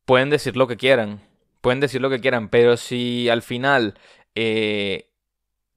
Pueden 0.06 0.30
decir 0.30 0.58
lo 0.58 0.68
que 0.68 0.76
quieran, 0.78 1.22
pueden 1.62 1.80
decir 1.80 2.02
lo 2.02 2.10
que 2.10 2.20
quieran, 2.20 2.50
pero 2.50 2.78
si 2.78 3.30
al 3.30 3.42
final 3.42 3.98
eh, 4.36 5.10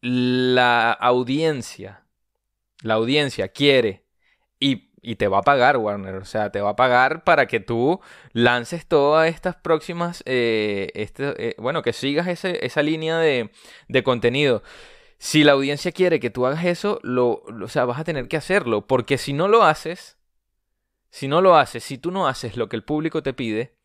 la 0.02 0.92
audiencia, 0.92 2.04
la 2.82 2.94
audiencia 2.94 3.48
quiere 3.48 4.04
y, 4.60 4.90
te 5.16 5.28
va 5.28 5.38
a 5.38 5.42
pagar 5.42 5.78
Warner, 5.78 6.14
o 6.16 6.24
sea, 6.24 6.50
te 6.52 6.60
va 6.60 6.70
a 6.70 6.76
pagar 6.76 7.24
para 7.24 7.46
que 7.46 7.58
tú 7.60 8.00
lances 8.32 8.86
todas 8.86 9.28
estas 9.28 9.56
próximas, 9.56 10.22
eh, 10.26 10.90
este, 10.94 11.50
eh, 11.50 11.54
bueno, 11.58 11.82
que 11.82 11.92
sigas 11.92 12.28
esa 12.28 12.82
línea 12.82 13.18
de, 13.18 13.50
contenido. 14.04 14.62
Si 15.18 15.44
la 15.44 15.52
audiencia 15.52 15.92
quiere 15.92 16.20
que 16.20 16.30
tú 16.30 16.46
hagas 16.46 16.64
eso, 16.64 17.00
lo, 17.02 17.42
o 17.44 17.68
sea, 17.68 17.84
vas 17.84 18.00
a 18.00 18.04
tener 18.04 18.28
que 18.28 18.36
hacerlo, 18.36 18.86
porque 18.86 19.18
si 19.18 19.32
no 19.32 19.48
lo 19.48 19.64
haces, 19.64 20.18
si 21.10 21.28
no 21.28 21.40
lo 21.40 21.56
haces, 21.56 21.84
si 21.84 21.98
tú 21.98 22.10
no 22.12 22.28
haces 22.28 22.56
lo 22.56 22.68
que 22.68 22.76
el 22.76 22.84
público 22.84 23.22
te 23.22 23.34
pide, 23.34 23.76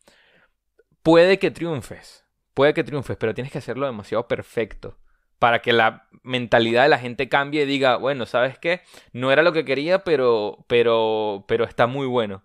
puede 1.02 1.38
que 1.38 1.50
triunfes 1.50 2.27
puede 2.58 2.74
que 2.74 2.82
triunfes, 2.82 3.16
pero 3.16 3.34
tienes 3.34 3.52
que 3.52 3.58
hacerlo 3.58 3.86
demasiado 3.86 4.26
perfecto 4.26 4.98
para 5.38 5.62
que 5.62 5.72
la 5.72 6.08
mentalidad 6.24 6.82
de 6.82 6.88
la 6.88 6.98
gente 6.98 7.28
cambie 7.28 7.62
y 7.62 7.66
diga, 7.66 7.98
bueno, 7.98 8.26
¿sabes 8.26 8.58
qué? 8.58 8.80
No 9.12 9.30
era 9.30 9.44
lo 9.44 9.52
que 9.52 9.64
quería, 9.64 10.02
pero 10.02 10.64
pero 10.66 11.44
pero 11.46 11.64
está 11.64 11.86
muy 11.86 12.08
bueno. 12.08 12.42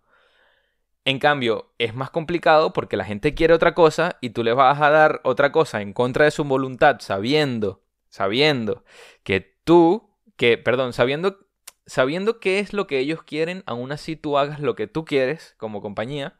En 1.04 1.17
cambio, 1.17 1.73
es 1.80 1.95
más 1.95 2.12
complicado 2.12 2.73
porque 2.73 2.95
la 2.95 3.06
gente 3.06 3.34
quiere 3.34 3.56
otra 3.56 3.73
cosa 3.73 4.17
y 4.21 4.30
tú 4.30 4.43
le 4.43 4.54
vas 4.54 4.80
a 4.82 4.91
dar 4.91 5.19
otra 5.23 5.52
cosa 5.52 5.82
en 5.82 5.93
contra 5.93 6.26
de 6.26 6.32
su 6.32 6.43
voluntad, 6.43 6.97
sabiendo, 6.99 7.82
sabiendo 8.10 8.84
que 9.23 9.41
tú, 9.63 10.12
que, 10.38 10.60
perdón, 10.60 10.93
sabiendo, 10.93 11.39
sabiendo 11.88 12.39
qué 12.39 12.60
es 12.60 12.71
lo 12.71 12.86
que 12.86 12.99
ellos 12.99 13.23
quieren, 13.23 13.63
aún 13.65 13.91
así 13.91 14.15
tú 14.15 14.38
hagas 14.38 14.60
lo 14.60 14.76
que 14.76 14.86
tú 14.86 15.06
quieres 15.06 15.56
como 15.58 15.82
compañía 15.82 16.38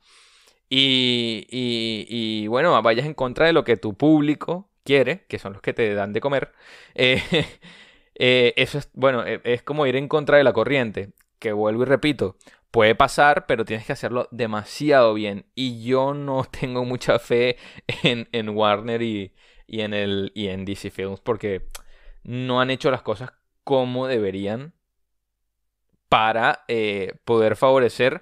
y, 0.76 1.46
y, 1.52 2.48
bueno, 2.48 2.82
vayas 2.82 3.06
en 3.06 3.14
contra 3.14 3.46
de 3.46 3.54
lo 3.54 3.64
que 3.64 3.78
tu 3.78 3.96
público 3.96 4.72
quiere, 4.84 5.26
que 5.28 5.38
son 5.38 5.54
los 5.54 5.62
que 5.62 5.72
te 5.72 5.94
dan 5.94 6.14
de 6.14 6.22
comer, 6.22 6.52
eh, 6.96 7.22
eh, 8.16 8.54
eso 8.58 8.80
es, 8.80 8.90
bueno, 8.94 9.24
e, 9.24 9.40
es 9.44 9.62
como 9.62 9.86
ir 9.86 9.96
en 9.96 10.08
contra 10.08 10.38
de 10.38 10.44
la 10.44 10.52
corriente, 10.52 11.12
que 11.38 11.52
vuelvo 11.52 11.84
y 11.84 11.86
repito, 11.86 12.38
puede 12.72 12.96
pasar, 12.96 13.46
pero 13.46 13.66
tienes 13.66 13.86
que 13.86 13.94
hacerlo 13.94 14.28
demasiado 14.32 15.14
bien. 15.14 15.46
Y 15.54 15.84
yo 15.84 16.16
no 16.16 16.44
tengo 16.60 16.86
mucha 16.86 17.20
fe 17.20 17.58
en, 18.02 18.28
en 18.32 18.50
Warner 18.50 19.04
y, 19.04 19.36
y, 19.68 19.82
en 19.82 19.94
el, 19.94 20.32
y 20.34 20.48
en 20.48 20.66
DC 20.66 20.90
Films 20.90 21.20
porque 21.20 21.68
no 22.24 22.62
han 22.62 22.72
hecho 22.72 22.90
las 22.90 23.04
cosas 23.04 23.32
como 23.64 24.08
deberían 24.08 24.74
para 26.10 26.64
eh, 26.68 27.14
poder 27.26 27.56
favorecer 27.56 28.22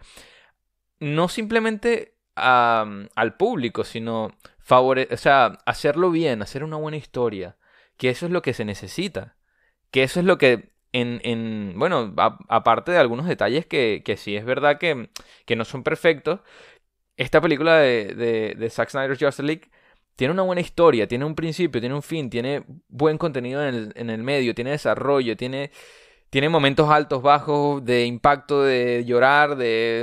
no 0.99 1.27
simplemente 1.29 2.15
al 2.41 3.37
público, 3.37 3.83
sino 3.83 4.31
favore 4.59 5.07
o 5.11 5.17
sea, 5.17 5.59
hacerlo 5.65 6.11
bien, 6.11 6.41
hacer 6.41 6.63
una 6.63 6.77
buena 6.77 6.97
historia, 6.97 7.57
que 7.97 8.09
eso 8.09 8.25
es 8.25 8.31
lo 8.31 8.41
que 8.41 8.53
se 8.53 8.65
necesita, 8.65 9.37
que 9.91 10.03
eso 10.03 10.19
es 10.19 10.25
lo 10.25 10.37
que 10.37 10.71
en, 10.93 11.21
en 11.23 11.73
bueno, 11.77 12.13
aparte 12.49 12.91
de 12.91 12.97
algunos 12.97 13.27
detalles 13.27 13.65
que, 13.65 14.01
que 14.03 14.17
sí 14.17 14.35
es 14.35 14.45
verdad 14.45 14.77
que, 14.77 15.09
que, 15.45 15.55
no 15.55 15.65
son 15.65 15.83
perfectos, 15.83 16.41
esta 17.17 17.41
película 17.41 17.77
de, 17.77 18.13
de, 18.15 18.55
de 18.57 18.69
Zack 18.69 18.89
Snyder's 18.89 19.19
Justice 19.19 19.43
League 19.43 19.69
tiene 20.15 20.33
una 20.33 20.43
buena 20.43 20.61
historia, 20.61 21.07
tiene 21.07 21.25
un 21.25 21.35
principio, 21.35 21.81
tiene 21.81 21.95
un 21.95 22.03
fin, 22.03 22.29
tiene 22.29 22.63
buen 22.87 23.17
contenido 23.17 23.65
en 23.65 23.73
el, 23.73 23.93
en 23.95 24.09
el 24.09 24.23
medio, 24.23 24.53
tiene 24.53 24.71
desarrollo, 24.71 25.35
tiene 25.37 25.71
tiene 26.31 26.47
momentos 26.47 26.89
altos, 26.89 27.21
bajos, 27.21 27.83
de 27.83 28.05
impacto, 28.05 28.63
de 28.63 29.03
llorar, 29.05 29.57
de, 29.57 29.99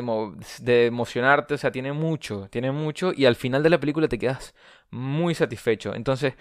emocionarte, 0.67 1.55
o 1.55 1.59
sea, 1.59 1.73
tiene 1.73 1.95
mucho, 1.95 2.49
tiene 2.51 2.71
mucho 2.71 3.13
y 3.17 3.25
al 3.25 3.35
final 3.35 3.63
de 3.63 3.71
la 3.71 3.81
película 3.81 4.09
te 4.09 4.19
quedas 4.19 4.55
muy 4.91 5.35
satisfecho. 5.35 5.95
Entonces, 5.95 6.35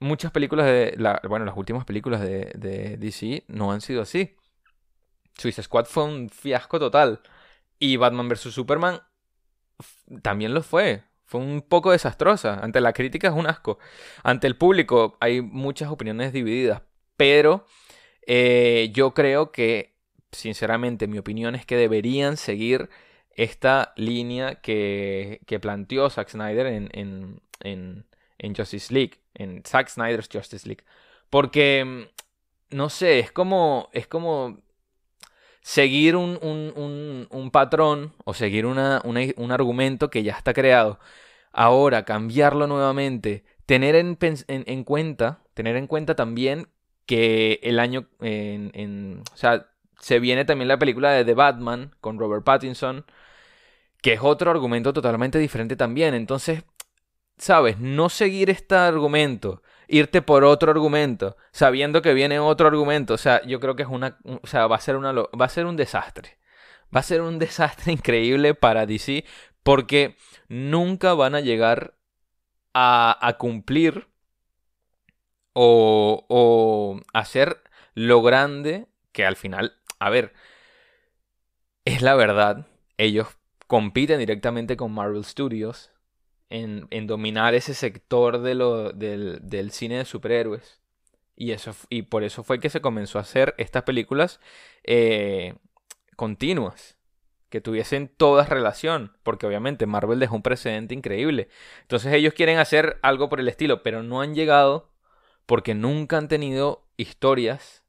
muchas 0.00 0.32
películas 0.32 0.64
de, 0.66 0.96
bueno, 1.28 1.44
las 1.44 1.54
últimas 1.54 1.84
películas 1.84 2.22
de, 2.22 2.50
de 2.56 2.96
DC 2.96 3.44
no 3.48 3.72
han 3.72 3.82
sido 3.82 4.00
así. 4.00 4.36
Suicide 5.36 5.64
Squad 5.64 5.84
fue 5.84 6.04
un 6.04 6.30
fiasco 6.30 6.78
total 6.78 7.20
y 7.78 7.98
Batman 7.98 8.30
vs. 8.30 8.54
Superman 8.54 9.02
también 10.22 10.54
lo 10.54 10.62
fue. 10.62 11.04
Fue 11.26 11.42
un 11.42 11.60
poco 11.60 11.90
desastrosa. 11.90 12.54
Ante 12.54 12.80
la 12.80 12.94
crítica 12.94 13.28
es 13.28 13.34
un 13.34 13.46
asco. 13.46 13.78
Ante 14.22 14.46
el 14.46 14.56
público 14.56 15.18
hay 15.20 15.42
muchas 15.42 15.90
opiniones 15.90 16.32
divididas, 16.32 16.80
pero 17.18 17.66
eh, 18.26 18.90
yo 18.92 19.14
creo 19.14 19.52
que, 19.52 19.94
sinceramente, 20.32 21.06
mi 21.06 21.18
opinión 21.18 21.54
es 21.54 21.66
que 21.66 21.76
deberían 21.76 22.36
seguir 22.36 22.88
esta 23.36 23.92
línea 23.96 24.56
que, 24.56 25.40
que 25.46 25.60
planteó 25.60 26.08
Zack 26.10 26.28
Snyder 26.30 26.66
en, 26.66 26.88
en, 26.92 28.06
en, 28.38 28.54
Justice 28.54 28.92
League, 28.92 29.20
en 29.34 29.62
Zack 29.64 29.88
Snyder's 29.88 30.28
Justice 30.32 30.66
League. 30.66 30.84
Porque, 31.30 31.84
mm, 31.84 32.76
no 32.76 32.90
sé, 32.90 33.18
es 33.18 33.32
como, 33.32 33.88
es 33.92 34.06
como 34.06 34.62
seguir 35.62 36.16
un, 36.16 36.38
un, 36.42 37.26
un, 37.30 37.50
patrón 37.50 38.14
o 38.24 38.34
seguir 38.34 38.66
una, 38.66 39.00
un 39.04 39.52
argumento 39.52 40.10
que 40.10 40.22
ya 40.22 40.34
está 40.34 40.52
creado. 40.52 41.00
Ahora, 41.52 42.04
cambiarlo 42.04 42.66
nuevamente, 42.66 43.44
tener 43.66 43.94
en, 43.96 44.18
en, 44.20 44.64
en 44.66 44.84
cuenta, 44.84 45.42
tener 45.54 45.76
en 45.76 45.86
cuenta 45.86 46.14
también 46.16 46.68
que 47.06 47.60
el 47.62 47.78
año 47.78 48.08
en, 48.20 49.22
o 49.32 49.36
sea, 49.36 49.68
se 50.00 50.20
viene 50.20 50.44
también 50.44 50.68
la 50.68 50.78
película 50.78 51.12
de 51.12 51.24
The 51.24 51.34
Batman 51.34 51.94
con 52.00 52.18
Robert 52.18 52.44
Pattinson, 52.44 53.04
que 54.02 54.14
es 54.14 54.20
otro 54.22 54.50
argumento 54.50 54.92
totalmente 54.92 55.38
diferente 55.38 55.76
también. 55.76 56.14
Entonces, 56.14 56.64
sabes, 57.38 57.78
no 57.78 58.08
seguir 58.08 58.50
este 58.50 58.74
argumento, 58.74 59.62
irte 59.88 60.22
por 60.22 60.44
otro 60.44 60.70
argumento, 60.70 61.36
sabiendo 61.52 62.02
que 62.02 62.14
viene 62.14 62.38
otro 62.38 62.68
argumento, 62.68 63.14
o 63.14 63.18
sea, 63.18 63.42
yo 63.46 63.60
creo 63.60 63.76
que 63.76 63.82
es 63.82 63.88
una, 63.88 64.18
o 64.24 64.46
sea, 64.46 64.66
va 64.66 64.76
a 64.76 64.80
ser 64.80 64.96
una, 64.96 65.12
va 65.12 65.44
a 65.46 65.48
ser 65.48 65.66
un 65.66 65.76
desastre. 65.76 66.38
Va 66.94 67.00
a 67.00 67.02
ser 67.02 67.22
un 67.22 67.38
desastre 67.40 67.92
increíble 67.92 68.54
para 68.54 68.86
DC 68.86 69.24
porque 69.62 70.16
nunca 70.48 71.14
van 71.14 71.34
a 71.34 71.40
llegar 71.40 71.96
a, 72.74 73.18
a 73.26 73.38
cumplir 73.38 74.08
o, 75.54 76.26
o 76.28 77.00
hacer 77.14 77.62
lo 77.94 78.22
grande 78.22 78.86
que 79.12 79.24
al 79.24 79.36
final 79.36 79.78
a 80.04 80.10
ver, 80.10 80.34
es 81.86 82.02
la 82.02 82.14
verdad, 82.14 82.66
ellos 82.98 83.26
compiten 83.66 84.18
directamente 84.18 84.76
con 84.76 84.92
Marvel 84.92 85.24
Studios 85.24 85.92
en, 86.50 86.86
dominar 87.06 87.54
ese 87.54 87.72
sector 87.72 88.42
de 88.42 88.54
lo, 88.54 88.92
del, 88.92 89.70
cine 89.70 89.96
de 89.96 90.04
superhéroes. 90.04 90.82
Y, 91.36 91.52
eso, 91.52 91.74
y 91.88 92.02
por 92.02 92.22
eso 92.22 92.44
fue 92.44 92.60
que 92.60 92.68
se 92.68 92.82
comenzó 92.82 93.18
a 93.18 93.22
hacer 93.22 93.54
estas 93.56 93.84
películas 93.84 94.40
eh, 94.84 95.54
continuas, 96.16 96.98
que 97.48 97.62
tuviesen 97.62 98.08
todas 98.08 98.50
relación, 98.50 99.16
porque 99.22 99.46
obviamente 99.46 99.86
Marvel 99.86 100.20
dejó 100.20 100.36
un 100.36 100.42
precedente 100.42 100.94
increíble. 100.94 101.48
Entonces 101.80 102.12
ellos 102.12 102.34
quieren 102.34 102.58
hacer 102.58 102.98
algo 103.00 103.30
por 103.30 103.40
el 103.40 103.48
estilo, 103.48 103.82
pero 103.82 104.02
no 104.02 104.20
han 104.20 104.34
llegado 104.34 104.92
porque 105.46 105.74
nunca 105.74 106.16
han 106.18 106.28
tenido 106.28 106.86
historias 106.96 107.84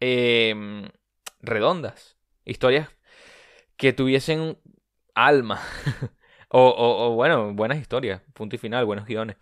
em, 0.00 0.88
redondas, 1.40 2.16
historias 2.44 2.88
que 3.76 3.92
tuviesen 3.92 4.58
alma. 5.14 5.60
o, 6.48 7.14
bueno, 7.14 7.54
buenas 7.54 7.78
historias, 7.78 8.22
punto 8.34 8.56
y 8.56 8.58
final, 8.58 8.84
buenos 8.84 9.06
guiones. 9.06 9.36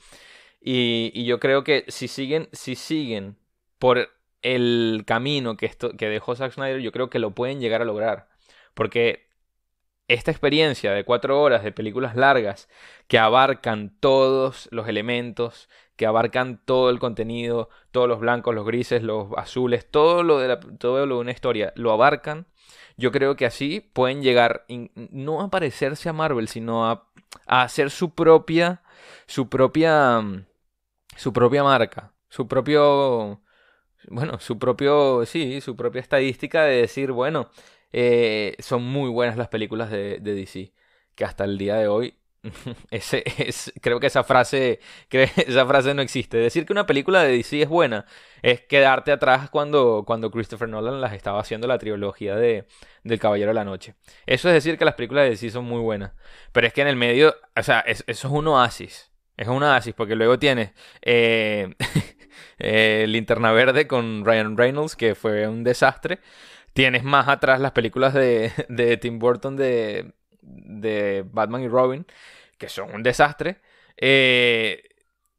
Y, 0.60 1.24
yo 1.24 1.40
creo 1.40 1.64
que 1.64 1.84
si 1.88 2.08
siguen, 2.08 2.48
si 2.52 2.74
siguen 2.74 3.36
por 3.78 4.10
el 4.42 5.04
camino 5.06 5.56
que, 5.56 5.66
esto, 5.66 5.96
que 5.96 6.08
dejó 6.08 6.36
Zack 6.36 6.52
Snyder, 6.52 6.80
yo 6.80 6.92
creo 6.92 7.10
que 7.10 7.18
lo 7.18 7.32
pueden 7.32 7.60
llegar 7.60 7.82
a 7.82 7.84
lograr. 7.84 8.28
Porque 8.74 9.27
esta 10.08 10.30
experiencia 10.30 10.92
de 10.92 11.04
cuatro 11.04 11.40
horas 11.40 11.62
de 11.62 11.72
películas 11.72 12.16
largas 12.16 12.68
que 13.06 13.18
abarcan 13.18 13.94
todos 14.00 14.68
los 14.72 14.88
elementos, 14.88 15.68
que 15.96 16.06
abarcan 16.06 16.60
todo 16.64 16.90
el 16.90 16.98
contenido, 16.98 17.68
todos 17.90 18.08
los 18.08 18.20
blancos, 18.20 18.54
los 18.54 18.66
grises, 18.66 19.02
los 19.02 19.28
azules, 19.36 19.90
todo 19.90 20.22
lo 20.22 20.38
de, 20.38 20.56
todo 20.78 21.06
lo 21.06 21.16
de 21.16 21.20
una 21.20 21.32
historia, 21.32 21.72
lo 21.76 21.92
abarcan 21.92 22.46
yo 22.98 23.12
creo 23.12 23.36
que 23.36 23.46
así 23.46 23.80
pueden 23.80 24.22
llegar 24.22 24.66
no 24.68 25.40
a 25.40 25.50
parecerse 25.50 26.08
a 26.08 26.12
Marvel, 26.12 26.48
sino 26.48 26.90
a, 26.90 27.08
hacer 27.46 27.90
su 27.90 28.14
propia, 28.14 28.82
su 29.26 29.48
propia, 29.48 30.20
mm, 30.20 30.46
su 31.16 31.32
propia 31.32 31.62
marca, 31.64 32.12
su 32.28 32.48
propio, 32.48 33.40
bueno, 34.08 34.40
su 34.40 34.58
propio, 34.58 35.24
sí, 35.26 35.60
su 35.60 35.76
propia 35.76 36.00
estadística 36.00 36.64
de 36.64 36.78
decir, 36.78 37.12
bueno, 37.12 37.50
eh, 37.92 38.56
son 38.58 38.84
muy 38.84 39.10
buenas 39.10 39.36
las 39.36 39.48
películas 39.48 39.90
de, 39.90 40.18
de 40.20 40.34
DC, 40.34 40.72
que 41.14 41.24
hasta 41.24 41.44
el 41.44 41.58
día 41.58 41.76
de 41.76 41.88
hoy 41.88 42.18
ese, 42.90 43.24
es, 43.38 43.72
creo 43.80 44.00
que 44.00 44.06
esa 44.06 44.24
frase, 44.24 44.80
esa 45.10 45.66
frase 45.66 45.94
no 45.94 46.02
existe. 46.02 46.36
Decir 46.36 46.66
que 46.66 46.72
una 46.72 46.86
película 46.86 47.22
de 47.22 47.32
DC 47.36 47.62
es 47.62 47.68
buena 47.68 48.06
es 48.42 48.60
quedarte 48.62 49.12
atrás 49.12 49.50
cuando, 49.50 50.04
cuando 50.06 50.30
Christopher 50.30 50.68
Nolan 50.68 51.00
las 51.00 51.12
estaba 51.12 51.40
haciendo 51.40 51.66
la 51.66 51.78
trilogía 51.78 52.36
de, 52.36 52.66
del 53.04 53.18
Caballero 53.18 53.50
de 53.50 53.54
la 53.54 53.64
Noche. 53.64 53.94
Eso 54.26 54.48
es 54.48 54.54
decir 54.54 54.78
que 54.78 54.84
las 54.84 54.94
películas 54.94 55.24
de 55.24 55.30
DC 55.30 55.50
son 55.50 55.64
muy 55.64 55.80
buenas. 55.80 56.12
Pero 56.52 56.66
es 56.66 56.72
que 56.72 56.82
en 56.82 56.88
el 56.88 56.96
medio, 56.96 57.34
o 57.56 57.62
sea, 57.62 57.80
eso 57.80 58.04
es 58.06 58.24
un 58.24 58.46
oasis. 58.48 59.10
Es 59.36 59.48
un 59.48 59.62
oasis 59.62 59.94
porque 59.94 60.16
luego 60.16 60.38
tienes 60.38 60.72
eh, 61.02 61.74
eh, 62.58 63.04
Linterna 63.08 63.52
Verde 63.52 63.86
con 63.86 64.24
Ryan 64.24 64.56
Reynolds, 64.56 64.96
que 64.96 65.14
fue 65.14 65.46
un 65.46 65.64
desastre. 65.64 66.20
Tienes 66.72 67.04
más 67.04 67.28
atrás 67.28 67.60
las 67.60 67.72
películas 67.72 68.14
de, 68.14 68.52
de 68.68 68.96
Tim 68.96 69.18
Burton 69.18 69.56
de, 69.56 70.12
de 70.40 71.24
Batman 71.30 71.62
y 71.62 71.68
Robin, 71.68 72.06
que 72.58 72.68
son 72.68 72.94
un 72.94 73.02
desastre. 73.02 73.60
Eh, 73.96 74.82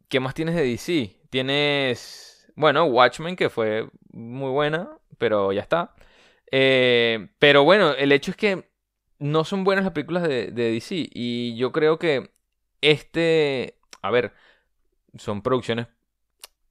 ¿Qué 0.07 0.19
más 0.19 0.33
tienes 0.33 0.55
de 0.55 0.63
DC? 0.63 1.15
Tienes, 1.29 2.51
bueno, 2.55 2.85
Watchmen, 2.85 3.35
que 3.35 3.49
fue 3.49 3.87
muy 4.11 4.51
buena, 4.51 4.97
pero 5.17 5.51
ya 5.53 5.61
está. 5.61 5.93
Eh, 6.51 7.29
pero 7.39 7.63
bueno, 7.63 7.91
el 7.93 8.11
hecho 8.11 8.31
es 8.31 8.37
que 8.37 8.69
no 9.19 9.43
son 9.43 9.63
buenas 9.63 9.85
las 9.85 9.93
películas 9.93 10.23
de, 10.23 10.51
de 10.51 10.71
DC. 10.71 11.09
Y 11.13 11.55
yo 11.57 11.71
creo 11.71 11.99
que 11.99 12.31
este, 12.81 13.77
a 14.01 14.11
ver, 14.11 14.33
son 15.17 15.41
producciones 15.41 15.87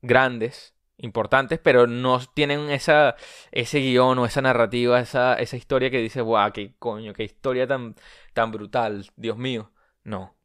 grandes 0.02 0.74
importantes, 0.98 1.58
pero 1.60 1.86
no 1.86 2.20
tienen 2.34 2.70
esa, 2.70 3.16
ese 3.52 3.80
guion 3.80 4.18
o 4.18 4.26
esa 4.26 4.42
narrativa, 4.42 5.00
esa, 5.00 5.34
esa 5.34 5.56
historia 5.56 5.90
que 5.90 5.98
dice, 5.98 6.20
guau, 6.20 6.52
qué 6.52 6.74
coño, 6.78 7.12
qué 7.14 7.24
historia 7.24 7.66
tan, 7.66 7.94
tan 8.34 8.50
brutal, 8.52 9.06
Dios 9.16 9.38
mío. 9.38 9.72
No, 10.04 10.36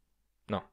no. 0.48 0.72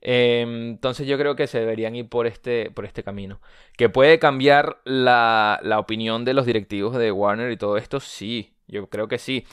Em, 0.00 0.70
entonces 0.70 1.06
yo 1.06 1.18
creo 1.18 1.36
que 1.36 1.46
se 1.46 1.60
deberían 1.60 1.94
ir 1.96 2.08
por 2.08 2.26
este, 2.26 2.70
por 2.70 2.84
este 2.84 3.02
camino. 3.02 3.40
¿Que 3.76 3.88
puede 3.88 4.18
cambiar 4.18 4.80
la, 4.84 5.60
la 5.62 5.78
opinión 5.78 6.24
de 6.24 6.34
los 6.34 6.46
directivos 6.46 6.96
de 6.96 7.12
Warner 7.12 7.50
y 7.52 7.56
todo 7.56 7.76
esto? 7.76 8.00
Sí, 8.00 8.56
yo 8.66 8.88
creo 8.88 9.08
que 9.08 9.18
sí. 9.18 9.46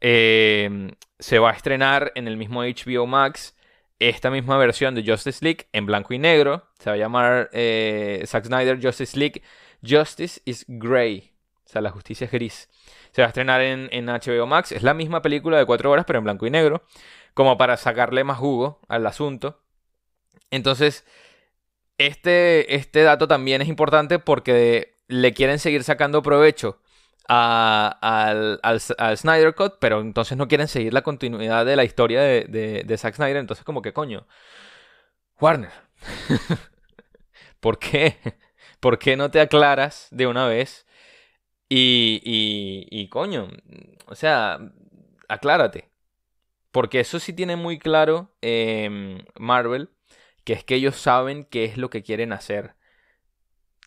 Em, 0.00 0.92
se 1.18 1.38
va 1.38 1.50
a 1.50 1.54
estrenar 1.54 2.12
en 2.14 2.28
el 2.28 2.36
mismo 2.36 2.62
HBO 2.62 3.06
Max 3.06 3.55
esta 3.98 4.30
misma 4.30 4.58
versión 4.58 4.94
de 4.94 5.04
Justice 5.04 5.44
League 5.44 5.66
en 5.72 5.86
blanco 5.86 6.14
y 6.14 6.18
negro. 6.18 6.68
Se 6.78 6.90
va 6.90 6.94
a 6.94 6.98
llamar 6.98 7.50
eh, 7.52 8.22
Zack 8.26 8.46
Snyder 8.46 8.78
Justice 8.82 9.18
League 9.18 9.42
Justice 9.82 10.40
is 10.44 10.64
Grey. 10.68 11.32
O 11.64 11.68
sea, 11.68 11.80
la 11.80 11.90
justicia 11.90 12.26
es 12.26 12.30
gris. 12.30 12.68
Se 13.10 13.22
va 13.22 13.26
a 13.26 13.28
estrenar 13.28 13.60
en, 13.60 14.06
HBO 14.06 14.46
Max. 14.46 14.70
Es 14.70 14.82
la 14.82 14.94
misma 14.94 15.20
película 15.20 15.58
de 15.58 15.66
cuatro 15.66 15.90
horas, 15.90 16.04
pero 16.06 16.18
en 16.18 16.24
blanco 16.24 16.46
y 16.46 16.50
negro. 16.50 16.84
Como 17.34 17.58
para 17.58 17.76
sacarle 17.76 18.22
más 18.22 18.38
jugo 18.38 18.80
al 18.88 19.06
asunto. 19.06 19.60
Entonces, 20.50 21.04
este, 21.98 22.76
este 22.76 23.02
dato 23.02 23.26
también 23.26 23.62
es 23.62 23.68
importante 23.68 24.18
porque 24.18 24.94
le 25.08 25.32
quieren 25.32 25.58
seguir 25.58 25.82
sacando 25.82 26.22
provecho 26.22 26.78
al, 27.28 28.60
al, 28.62 29.16
Snyder 29.16 29.54
Cut, 29.54 29.74
pero 29.80 30.00
entonces 30.00 30.36
no 30.38 30.48
quieren 30.48 30.68
seguir 30.68 30.92
la 30.92 31.02
continuidad 31.02 31.66
de 31.66 31.76
la 31.76 31.84
historia 31.84 32.20
de, 32.22 32.84
de, 32.86 32.98
Zack 32.98 33.16
Snyder. 33.16 33.38
Entonces, 33.38 33.64
como 33.64 33.82
que 33.82 33.92
coño, 33.92 34.26
Warner, 35.40 35.72
¿por 37.60 37.78
qué? 37.78 38.16
¿Por 38.80 38.98
qué 38.98 39.16
no 39.16 39.30
te 39.30 39.40
aclaras 39.40 40.08
de 40.10 40.26
una 40.26 40.46
vez? 40.46 40.86
Y, 41.68 42.20
y, 42.24 42.86
y 42.90 43.08
coño, 43.08 43.48
o 44.06 44.14
sea, 44.14 44.60
aclárate. 45.28 45.90
Porque 46.70 47.00
eso 47.00 47.18
sí 47.20 47.32
tiene 47.32 47.56
muy 47.56 47.78
claro 47.78 48.36
em, 48.42 49.24
Marvel, 49.38 49.90
que 50.44 50.52
es 50.52 50.64
que 50.64 50.74
ellos 50.76 50.96
saben 50.96 51.44
qué 51.44 51.64
es 51.64 51.78
lo 51.78 51.90
que 51.90 52.02
quieren 52.02 52.32
hacer. 52.32 52.74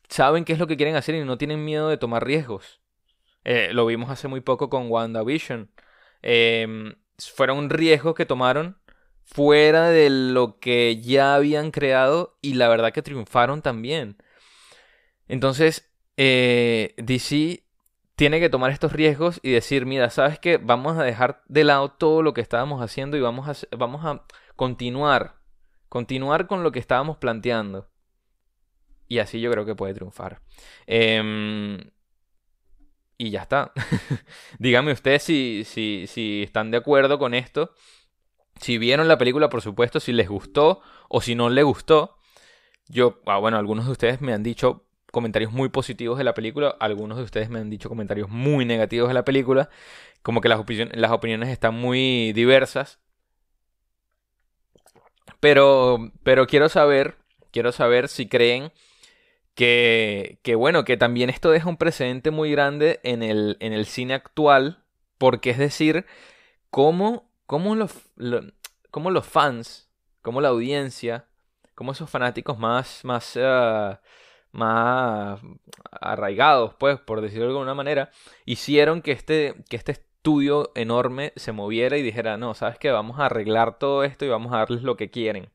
Saben 0.09 0.43
qué 0.43 0.53
es 0.53 0.59
lo 0.59 0.67
que 0.67 0.75
quieren 0.75 0.95
hacer 0.95 1.15
y 1.15 1.23
no 1.23 1.37
tienen 1.37 1.63
miedo 1.63 1.89
de 1.89 1.97
tomar 1.97 2.25
riesgos. 2.25 2.81
Eh, 3.43 3.69
lo 3.73 3.85
vimos 3.85 4.09
hace 4.09 4.27
muy 4.27 4.41
poco 4.41 4.69
con 4.69 4.89
WandaVision. 4.89 5.71
Eh, 6.21 6.95
fueron 7.17 7.69
riesgos 7.69 8.15
que 8.15 8.25
tomaron 8.25 8.77
fuera 9.31 9.89
de 9.89 10.09
lo 10.09 10.59
que 10.59 10.99
ya 11.01 11.35
habían 11.35 11.69
creado 11.69 12.37
y 12.41 12.55
la 12.55 12.67
verdad 12.67 12.91
que 12.91 13.03
triunfaron 13.03 13.61
también. 13.61 14.17
Entonces, 15.27 15.91
eh, 16.17 16.95
DC 16.97 17.63
tiene 18.15 18.39
que 18.39 18.49
tomar 18.49 18.71
estos 18.71 18.91
riesgos 18.91 19.39
y 19.43 19.51
decir, 19.51 19.85
mira, 19.85 20.09
¿sabes 20.09 20.39
qué? 20.39 20.57
Vamos 20.57 20.97
a 20.97 21.03
dejar 21.03 21.43
de 21.47 21.63
lado 21.63 21.91
todo 21.91 22.23
lo 22.23 22.33
que 22.33 22.41
estábamos 22.41 22.81
haciendo 22.81 23.17
y 23.17 23.21
vamos 23.21 23.47
a, 23.47 23.77
vamos 23.77 24.03
a 24.03 24.25
continuar, 24.55 25.35
continuar 25.89 26.47
con 26.47 26.63
lo 26.63 26.71
que 26.71 26.79
estábamos 26.79 27.17
planteando. 27.17 27.87
Y 29.07 29.19
así 29.19 29.39
yo 29.39 29.51
creo 29.51 29.65
que 29.65 29.75
puede 29.75 29.93
triunfar. 29.93 30.41
Eh, 30.87 31.79
y 33.19 33.29
ya 33.31 33.41
está. 33.41 33.73
Díganme 34.59 34.93
ustedes 34.93 35.21
si, 35.21 35.63
si, 35.65 36.05
si 36.07 36.41
están 36.41 36.71
de 36.71 36.77
acuerdo 36.77 37.19
con 37.19 37.35
esto. 37.35 37.73
Si 38.59 38.77
vieron 38.77 39.07
la 39.07 39.17
película, 39.17 39.49
por 39.49 39.61
supuesto, 39.61 39.99
si 39.99 40.13
les 40.13 40.27
gustó 40.27 40.81
o 41.09 41.21
si 41.21 41.35
no 41.35 41.49
les 41.49 41.65
gustó. 41.65 42.15
Yo, 42.87 43.21
ah, 43.25 43.37
bueno, 43.37 43.57
algunos 43.57 43.85
de 43.85 43.91
ustedes 43.91 44.21
me 44.21 44.33
han 44.33 44.41
dicho 44.41 44.85
comentarios 45.11 45.51
muy 45.51 45.69
positivos 45.69 46.17
de 46.17 46.23
la 46.23 46.33
película, 46.33 46.75
algunos 46.79 47.17
de 47.17 47.23
ustedes 47.23 47.49
me 47.49 47.59
han 47.59 47.69
dicho 47.69 47.89
comentarios 47.89 48.29
muy 48.29 48.65
negativos 48.65 49.07
de 49.09 49.13
la 49.13 49.25
película, 49.25 49.69
como 50.21 50.39
que 50.39 50.49
las, 50.49 50.61
las 50.93 51.11
opiniones 51.11 51.49
están 51.49 51.75
muy 51.75 52.31
diversas. 52.33 52.99
Pero, 55.39 56.11
pero 56.23 56.47
quiero 56.47 56.69
saber, 56.69 57.17
quiero 57.51 57.71
saber 57.71 58.07
si 58.07 58.27
creen 58.27 58.71
que, 59.59 60.55
bueno, 60.55 60.85
que 60.85 60.95
también 60.95 61.29
esto 61.29 61.51
deja 61.51 61.67
un 61.67 61.75
precedente 61.75 62.31
muy 62.31 62.49
grande 62.49 63.01
en 63.03 63.21
el, 63.21 63.57
en 63.59 63.73
el 63.73 63.85
cine 63.85 64.13
actual, 64.13 64.85
porque 65.17 65.49
es 65.49 65.57
decir, 65.57 66.05
cómo, 66.69 67.29
cómo, 67.45 67.75
los, 67.75 67.91
los 68.15 69.25
fans, 69.27 69.89
cómo 70.21 70.39
la 70.39 70.47
audiencia, 70.47 71.25
cómo 71.75 71.91
esos 71.91 72.09
fanáticos 72.09 72.57
más, 72.57 73.03
más, 73.03 73.33
eh, 73.35 73.97
más 74.53 75.41
arraigados, 75.91 76.75
pues, 76.75 76.97
por 76.97 77.19
decirlo 77.19 77.47
de 77.47 77.51
alguna 77.51 77.75
manera, 77.75 78.11
hicieron 78.45 79.01
que 79.01 79.11
este, 79.11 79.55
que 79.69 79.75
este 79.75 79.91
estudio 79.91 80.71
enorme 80.73 81.33
se 81.35 81.51
moviera 81.51 81.97
y 81.97 82.01
dijera, 82.01 82.37
no, 82.37 82.53
sabes 82.53 82.79
que 82.79 82.91
vamos 82.91 83.19
a 83.19 83.25
arreglar 83.25 83.77
todo 83.77 84.05
esto 84.05 84.23
y 84.23 84.29
vamos 84.29 84.53
a 84.53 84.59
darles 84.59 84.83
lo 84.83 84.95
que 84.95 85.11
quieren. 85.11 85.49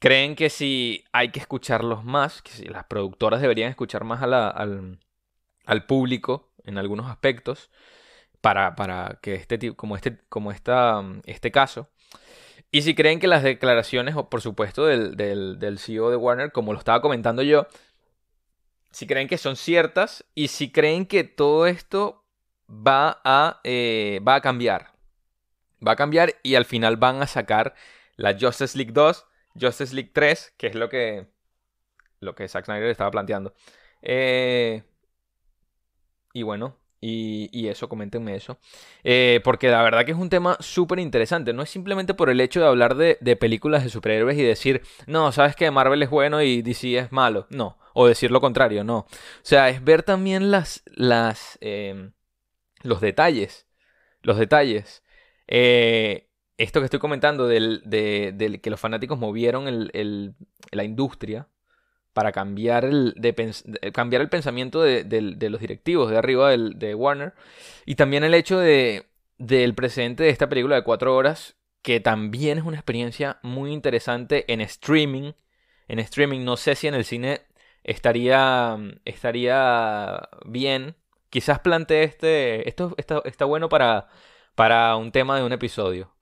Creen 0.00 0.34
que 0.34 0.50
si 0.50 1.04
hay 1.12 1.30
que 1.30 1.38
escucharlos 1.38 2.04
más, 2.04 2.42
que 2.42 2.50
si 2.50 2.64
las 2.64 2.84
productoras 2.84 3.40
deberían 3.40 3.70
escuchar 3.70 4.02
más 4.02 4.22
a 4.22 4.26
la, 4.26 4.48
al 4.48 5.86
público 5.86 6.50
en 6.64 6.78
algunos 6.78 7.08
aspectos 7.08 7.70
para, 8.40 8.74
para 8.74 9.18
que 9.22 9.34
este 9.34 9.76
como 9.76 9.94
este 9.94 10.18
como 10.28 10.50
esta, 10.50 11.04
este 11.26 11.52
caso 11.52 11.88
y 12.72 12.82
si 12.82 12.94
creen 12.94 13.18
que 13.18 13.26
las 13.26 13.42
declaraciones, 13.42 14.14
por 14.14 14.40
supuesto, 14.40 14.86
del, 14.86 15.16
del, 15.16 15.78
CEO 15.78 16.10
de 16.10 16.16
Warner, 16.16 16.52
como 16.52 16.72
lo 16.72 16.78
estaba 16.78 17.02
comentando 17.02 17.42
yo, 17.42 17.66
si 18.92 19.06
creen 19.06 19.28
que 19.28 19.38
son 19.38 19.56
ciertas 19.56 20.24
y 20.34 20.48
si 20.48 20.70
creen 20.70 21.06
que 21.06 21.24
todo 21.24 21.66
esto 21.66 22.24
va 22.68 23.20
a, 23.24 23.60
eh, 23.64 24.20
va 24.26 24.36
a 24.36 24.40
cambiar. 24.40 24.92
Va 25.86 25.92
a 25.92 25.96
cambiar 25.96 26.36
y 26.44 26.54
al 26.54 26.64
final 26.64 26.96
van 26.96 27.22
a 27.22 27.26
sacar 27.26 27.74
la 28.16 28.36
Justice 28.38 28.76
League 28.78 28.92
2, 28.92 29.26
Justice 29.58 29.94
League 29.94 30.10
3, 30.12 30.54
que 30.56 30.66
es 30.68 30.74
lo 30.74 30.88
que, 30.88 31.26
lo 32.20 32.34
que 32.34 32.48
Zack 32.48 32.66
Snyder 32.66 32.90
estaba 32.90 33.10
planteando. 33.10 33.54
Eh, 34.02 34.82
y 36.32 36.42
bueno, 36.42 36.76
y, 37.00 37.68
eso, 37.68 37.88
coméntenme 37.88 38.36
eso. 38.36 38.58
Eh, 39.04 39.40
porque 39.42 39.68
la 39.68 39.82
verdad 39.82 40.04
que 40.04 40.12
es 40.12 40.18
un 40.18 40.28
tema 40.28 40.56
súper 40.60 40.98
interesante. 40.98 41.52
No 41.52 41.62
es 41.62 41.70
simplemente 41.70 42.14
por 42.14 42.30
el 42.30 42.40
hecho 42.40 42.60
de 42.60 42.66
hablar 42.66 42.94
de, 42.96 43.16
películas 43.36 43.84
de 43.84 43.90
superhéroes 43.90 44.38
y 44.38 44.42
decir, 44.42 44.82
no, 45.06 45.32
sabes 45.32 45.56
que 45.56 45.70
Marvel 45.70 46.02
es 46.02 46.10
bueno 46.10 46.42
y 46.42 46.62
DC 46.62 46.98
es 46.98 47.12
malo. 47.12 47.46
No. 47.50 47.78
O 47.94 48.06
decir 48.06 48.30
lo 48.30 48.40
contrario, 48.40 48.84
no. 48.84 48.98
O 48.98 49.08
sea, 49.42 49.68
es 49.70 49.82
ver 49.82 50.02
también 50.02 50.50
las. 50.50 50.82
las 50.86 51.58
em, 51.60 52.12
los 52.82 53.00
detalles. 53.00 53.66
Los 54.22 54.38
detalles. 54.38 55.02
Eh, 55.48 56.29
esto 56.60 56.80
que 56.80 56.84
estoy 56.84 57.00
comentando 57.00 57.46
del, 57.46 57.80
de, 57.86 58.60
que 58.62 58.70
los 58.70 58.78
fanáticos 58.78 59.18
movieron 59.18 59.66
el, 59.66 60.34
la 60.72 60.84
industria 60.84 61.48
para 62.12 62.32
cambiar 62.32 62.84
el, 62.84 63.14
de, 63.16 63.92
cambiar 63.94 64.20
el 64.20 64.28
pensamiento 64.28 64.82
de, 64.82 65.48
los 65.50 65.60
directivos 65.60 66.10
de 66.10 66.18
arriba 66.18 66.50
de 66.50 66.94
Warner. 66.94 67.32
Y 67.86 67.94
también 67.94 68.24
el 68.24 68.34
hecho 68.34 68.58
de, 68.58 69.06
del 69.38 69.74
presente 69.74 70.24
de 70.24 70.28
esta 70.28 70.50
película 70.50 70.76
de 70.76 70.84
cuatro 70.84 71.16
horas, 71.16 71.56
que 71.80 71.98
también 71.98 72.58
es 72.58 72.64
una 72.64 72.76
experiencia 72.76 73.38
muy 73.42 73.72
interesante 73.72 74.44
en 74.52 74.60
streaming. 74.60 75.32
En 75.88 75.98
streaming, 75.98 76.44
no 76.44 76.58
sé 76.58 76.74
si 76.74 76.88
en 76.88 76.94
el 76.94 77.06
cine 77.06 77.40
estaría, 77.84 78.76
estaría 79.06 80.28
bien. 80.44 80.94
Quizás 81.30 81.60
plantee 81.60 82.02
este. 82.02 82.68
Esto 82.68 82.94
está, 82.98 83.22
está 83.24 83.46
bueno 83.46 83.70
para, 83.70 84.08
para 84.54 84.96
un 84.96 85.10
tema 85.10 85.38
de 85.38 85.44
un 85.44 85.52
episodio 85.52 86.12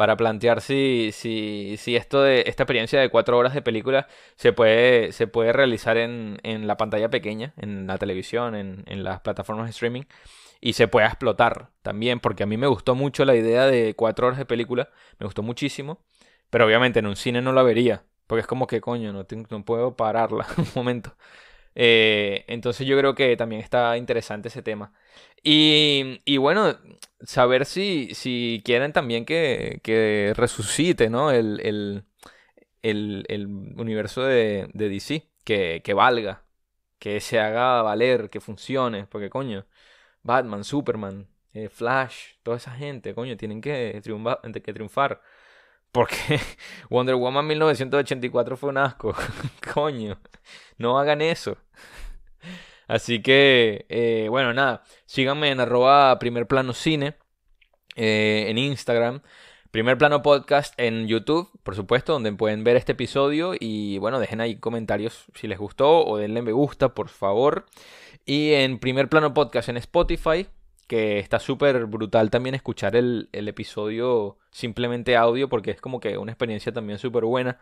para 0.00 0.16
plantear 0.16 0.62
si, 0.62 1.10
si, 1.12 1.76
si 1.76 1.94
esto 1.94 2.22
de 2.22 2.44
esta 2.46 2.62
experiencia 2.62 2.98
de 2.98 3.10
cuatro 3.10 3.36
horas 3.36 3.52
de 3.52 3.60
película 3.60 4.08
se 4.34 4.54
puede, 4.54 5.12
se 5.12 5.26
puede 5.26 5.52
realizar 5.52 5.98
en, 5.98 6.38
en 6.42 6.66
la 6.66 6.78
pantalla 6.78 7.10
pequeña, 7.10 7.52
en 7.58 7.86
la 7.86 7.98
televisión, 7.98 8.54
en, 8.54 8.82
en 8.86 9.04
las 9.04 9.20
plataformas 9.20 9.66
de 9.66 9.72
streaming 9.72 10.04
y 10.58 10.72
se 10.72 10.88
pueda 10.88 11.06
explotar 11.06 11.68
también, 11.82 12.18
porque 12.18 12.44
a 12.44 12.46
mí 12.46 12.56
me 12.56 12.66
gustó 12.66 12.94
mucho 12.94 13.26
la 13.26 13.36
idea 13.36 13.66
de 13.66 13.94
cuatro 13.94 14.28
horas 14.28 14.38
de 14.38 14.46
película, 14.46 14.88
me 15.18 15.26
gustó 15.26 15.42
muchísimo, 15.42 16.02
pero 16.48 16.64
obviamente 16.64 17.00
en 17.00 17.06
un 17.06 17.16
cine 17.16 17.42
no 17.42 17.52
la 17.52 17.62
vería, 17.62 18.04
porque 18.26 18.40
es 18.40 18.46
como 18.46 18.66
que 18.66 18.80
coño, 18.80 19.12
no, 19.12 19.26
no 19.50 19.64
puedo 19.66 19.96
pararla 19.96 20.46
un 20.56 20.66
momento. 20.74 21.14
Eh, 21.74 22.44
entonces 22.48 22.86
yo 22.86 22.98
creo 22.98 23.14
que 23.14 23.36
también 23.36 23.60
está 23.62 23.98
interesante 23.98 24.48
ese 24.48 24.62
tema. 24.62 24.94
Y, 25.42 26.20
y 26.24 26.38
bueno, 26.38 26.78
saber 27.24 27.66
si, 27.66 28.14
si 28.14 28.62
quieren 28.64 28.92
también 28.92 29.24
que, 29.24 29.80
que 29.82 30.32
resucite 30.36 31.10
¿no? 31.10 31.30
el, 31.30 31.60
el, 31.60 32.04
el, 32.82 33.24
el 33.28 33.46
universo 33.46 34.22
de, 34.22 34.70
de 34.74 34.88
DC, 34.88 35.28
que, 35.44 35.82
que, 35.84 35.94
valga, 35.94 36.44
que 36.98 37.20
se 37.20 37.40
haga 37.40 37.82
valer, 37.82 38.30
que 38.30 38.40
funcione, 38.40 39.06
porque 39.06 39.30
coño, 39.30 39.66
Batman, 40.22 40.64
Superman, 40.64 41.28
eh, 41.54 41.68
Flash, 41.68 42.34
toda 42.42 42.56
esa 42.56 42.72
gente, 42.72 43.14
coño, 43.14 43.36
tienen 43.36 43.60
que, 43.60 44.00
triunfar, 44.02 44.40
que 44.52 44.72
triunfar. 44.72 45.20
Porque 45.92 46.16
Wonder 46.90 47.16
Woman 47.16 47.46
1984 47.46 48.56
fue 48.56 48.70
un 48.70 48.78
asco. 48.78 49.14
Coño, 49.74 50.20
no 50.78 50.98
hagan 50.98 51.20
eso. 51.20 51.56
Así 52.90 53.22
que, 53.22 53.86
eh, 53.88 54.26
bueno, 54.30 54.52
nada, 54.52 54.82
síganme 55.06 55.52
en 55.52 55.60
arroba 55.60 56.18
primer 56.18 56.48
plano 56.48 56.72
cine 56.72 57.14
eh, 57.94 58.46
en 58.48 58.58
Instagram. 58.58 59.22
Primer 59.70 59.96
Plano 59.96 60.22
Podcast 60.22 60.74
en 60.76 61.06
YouTube, 61.06 61.48
por 61.62 61.76
supuesto, 61.76 62.14
donde 62.14 62.32
pueden 62.32 62.64
ver 62.64 62.76
este 62.76 62.90
episodio 62.90 63.52
y 63.60 63.98
bueno, 63.98 64.18
dejen 64.18 64.40
ahí 64.40 64.56
comentarios 64.56 65.26
si 65.36 65.46
les 65.46 65.60
gustó 65.60 66.04
o 66.04 66.16
denle 66.16 66.42
me 66.42 66.50
gusta, 66.50 66.92
por 66.92 67.08
favor. 67.08 67.66
Y 68.26 68.54
en 68.54 68.80
Primer 68.80 69.08
Plano 69.08 69.34
Podcast 69.34 69.68
en 69.68 69.76
Spotify, 69.76 70.48
que 70.88 71.20
está 71.20 71.38
súper 71.38 71.86
brutal 71.86 72.28
también 72.28 72.56
escuchar 72.56 72.96
el, 72.96 73.28
episodio 73.32 74.36
simplemente 74.50 75.16
audio 75.16 75.48
porque 75.48 75.70
es 75.70 75.80
como 75.80 76.00
que 76.00 76.18
una 76.18 76.32
experiencia 76.32 76.72
también 76.72 76.98
súper 76.98 77.24
buena. 77.24 77.60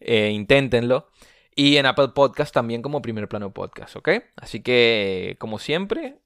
Eh, 0.00 0.30
inténtenlo. 0.30 1.10
Y 1.54 1.76
en 1.76 1.86
Apple 1.86 2.08
Podcast 2.08 2.54
también 2.54 2.82
como 2.82 3.02
primer 3.02 3.28
plano 3.28 3.52
podcast, 3.52 3.96
¿ok? 3.96 4.08
Así 4.36 4.60
que, 4.60 5.36
como 5.38 5.58
siempre, 5.58 6.18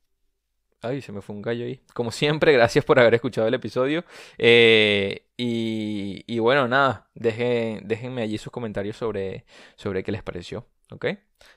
Ay, 0.83 1.01
se 1.03 1.11
me 1.11 1.23
fue 1.23 1.35
un 1.35 1.43
gallo 1.43 1.65
ahí. 1.65 1.81
Como 1.95 2.12
siempre, 2.12 2.53
gracias 2.53 2.85
por 2.85 2.99
haber 3.01 3.15
escuchado 3.15 3.49
el 3.49 3.55
episodio. 3.55 4.05
Eh, 4.39 5.27
y, 5.37 6.23
y, 6.27 6.39
bueno, 6.39 6.69
nada, 6.69 7.09
déjenme 7.15 8.23
allí 8.23 8.39
sus 8.39 8.53
comentarios 8.53 8.97
sobre, 8.97 9.47
sobre 9.77 10.05
qué 10.05 10.12
les 10.12 10.23
pareció. 10.23 10.67
¿Ok? 10.91 11.07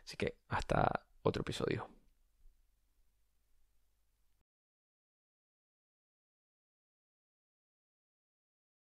Así 0.03 0.17
que 0.17 0.35
hasta 0.47 1.05
otro 1.21 1.41
episodio. 1.41 1.98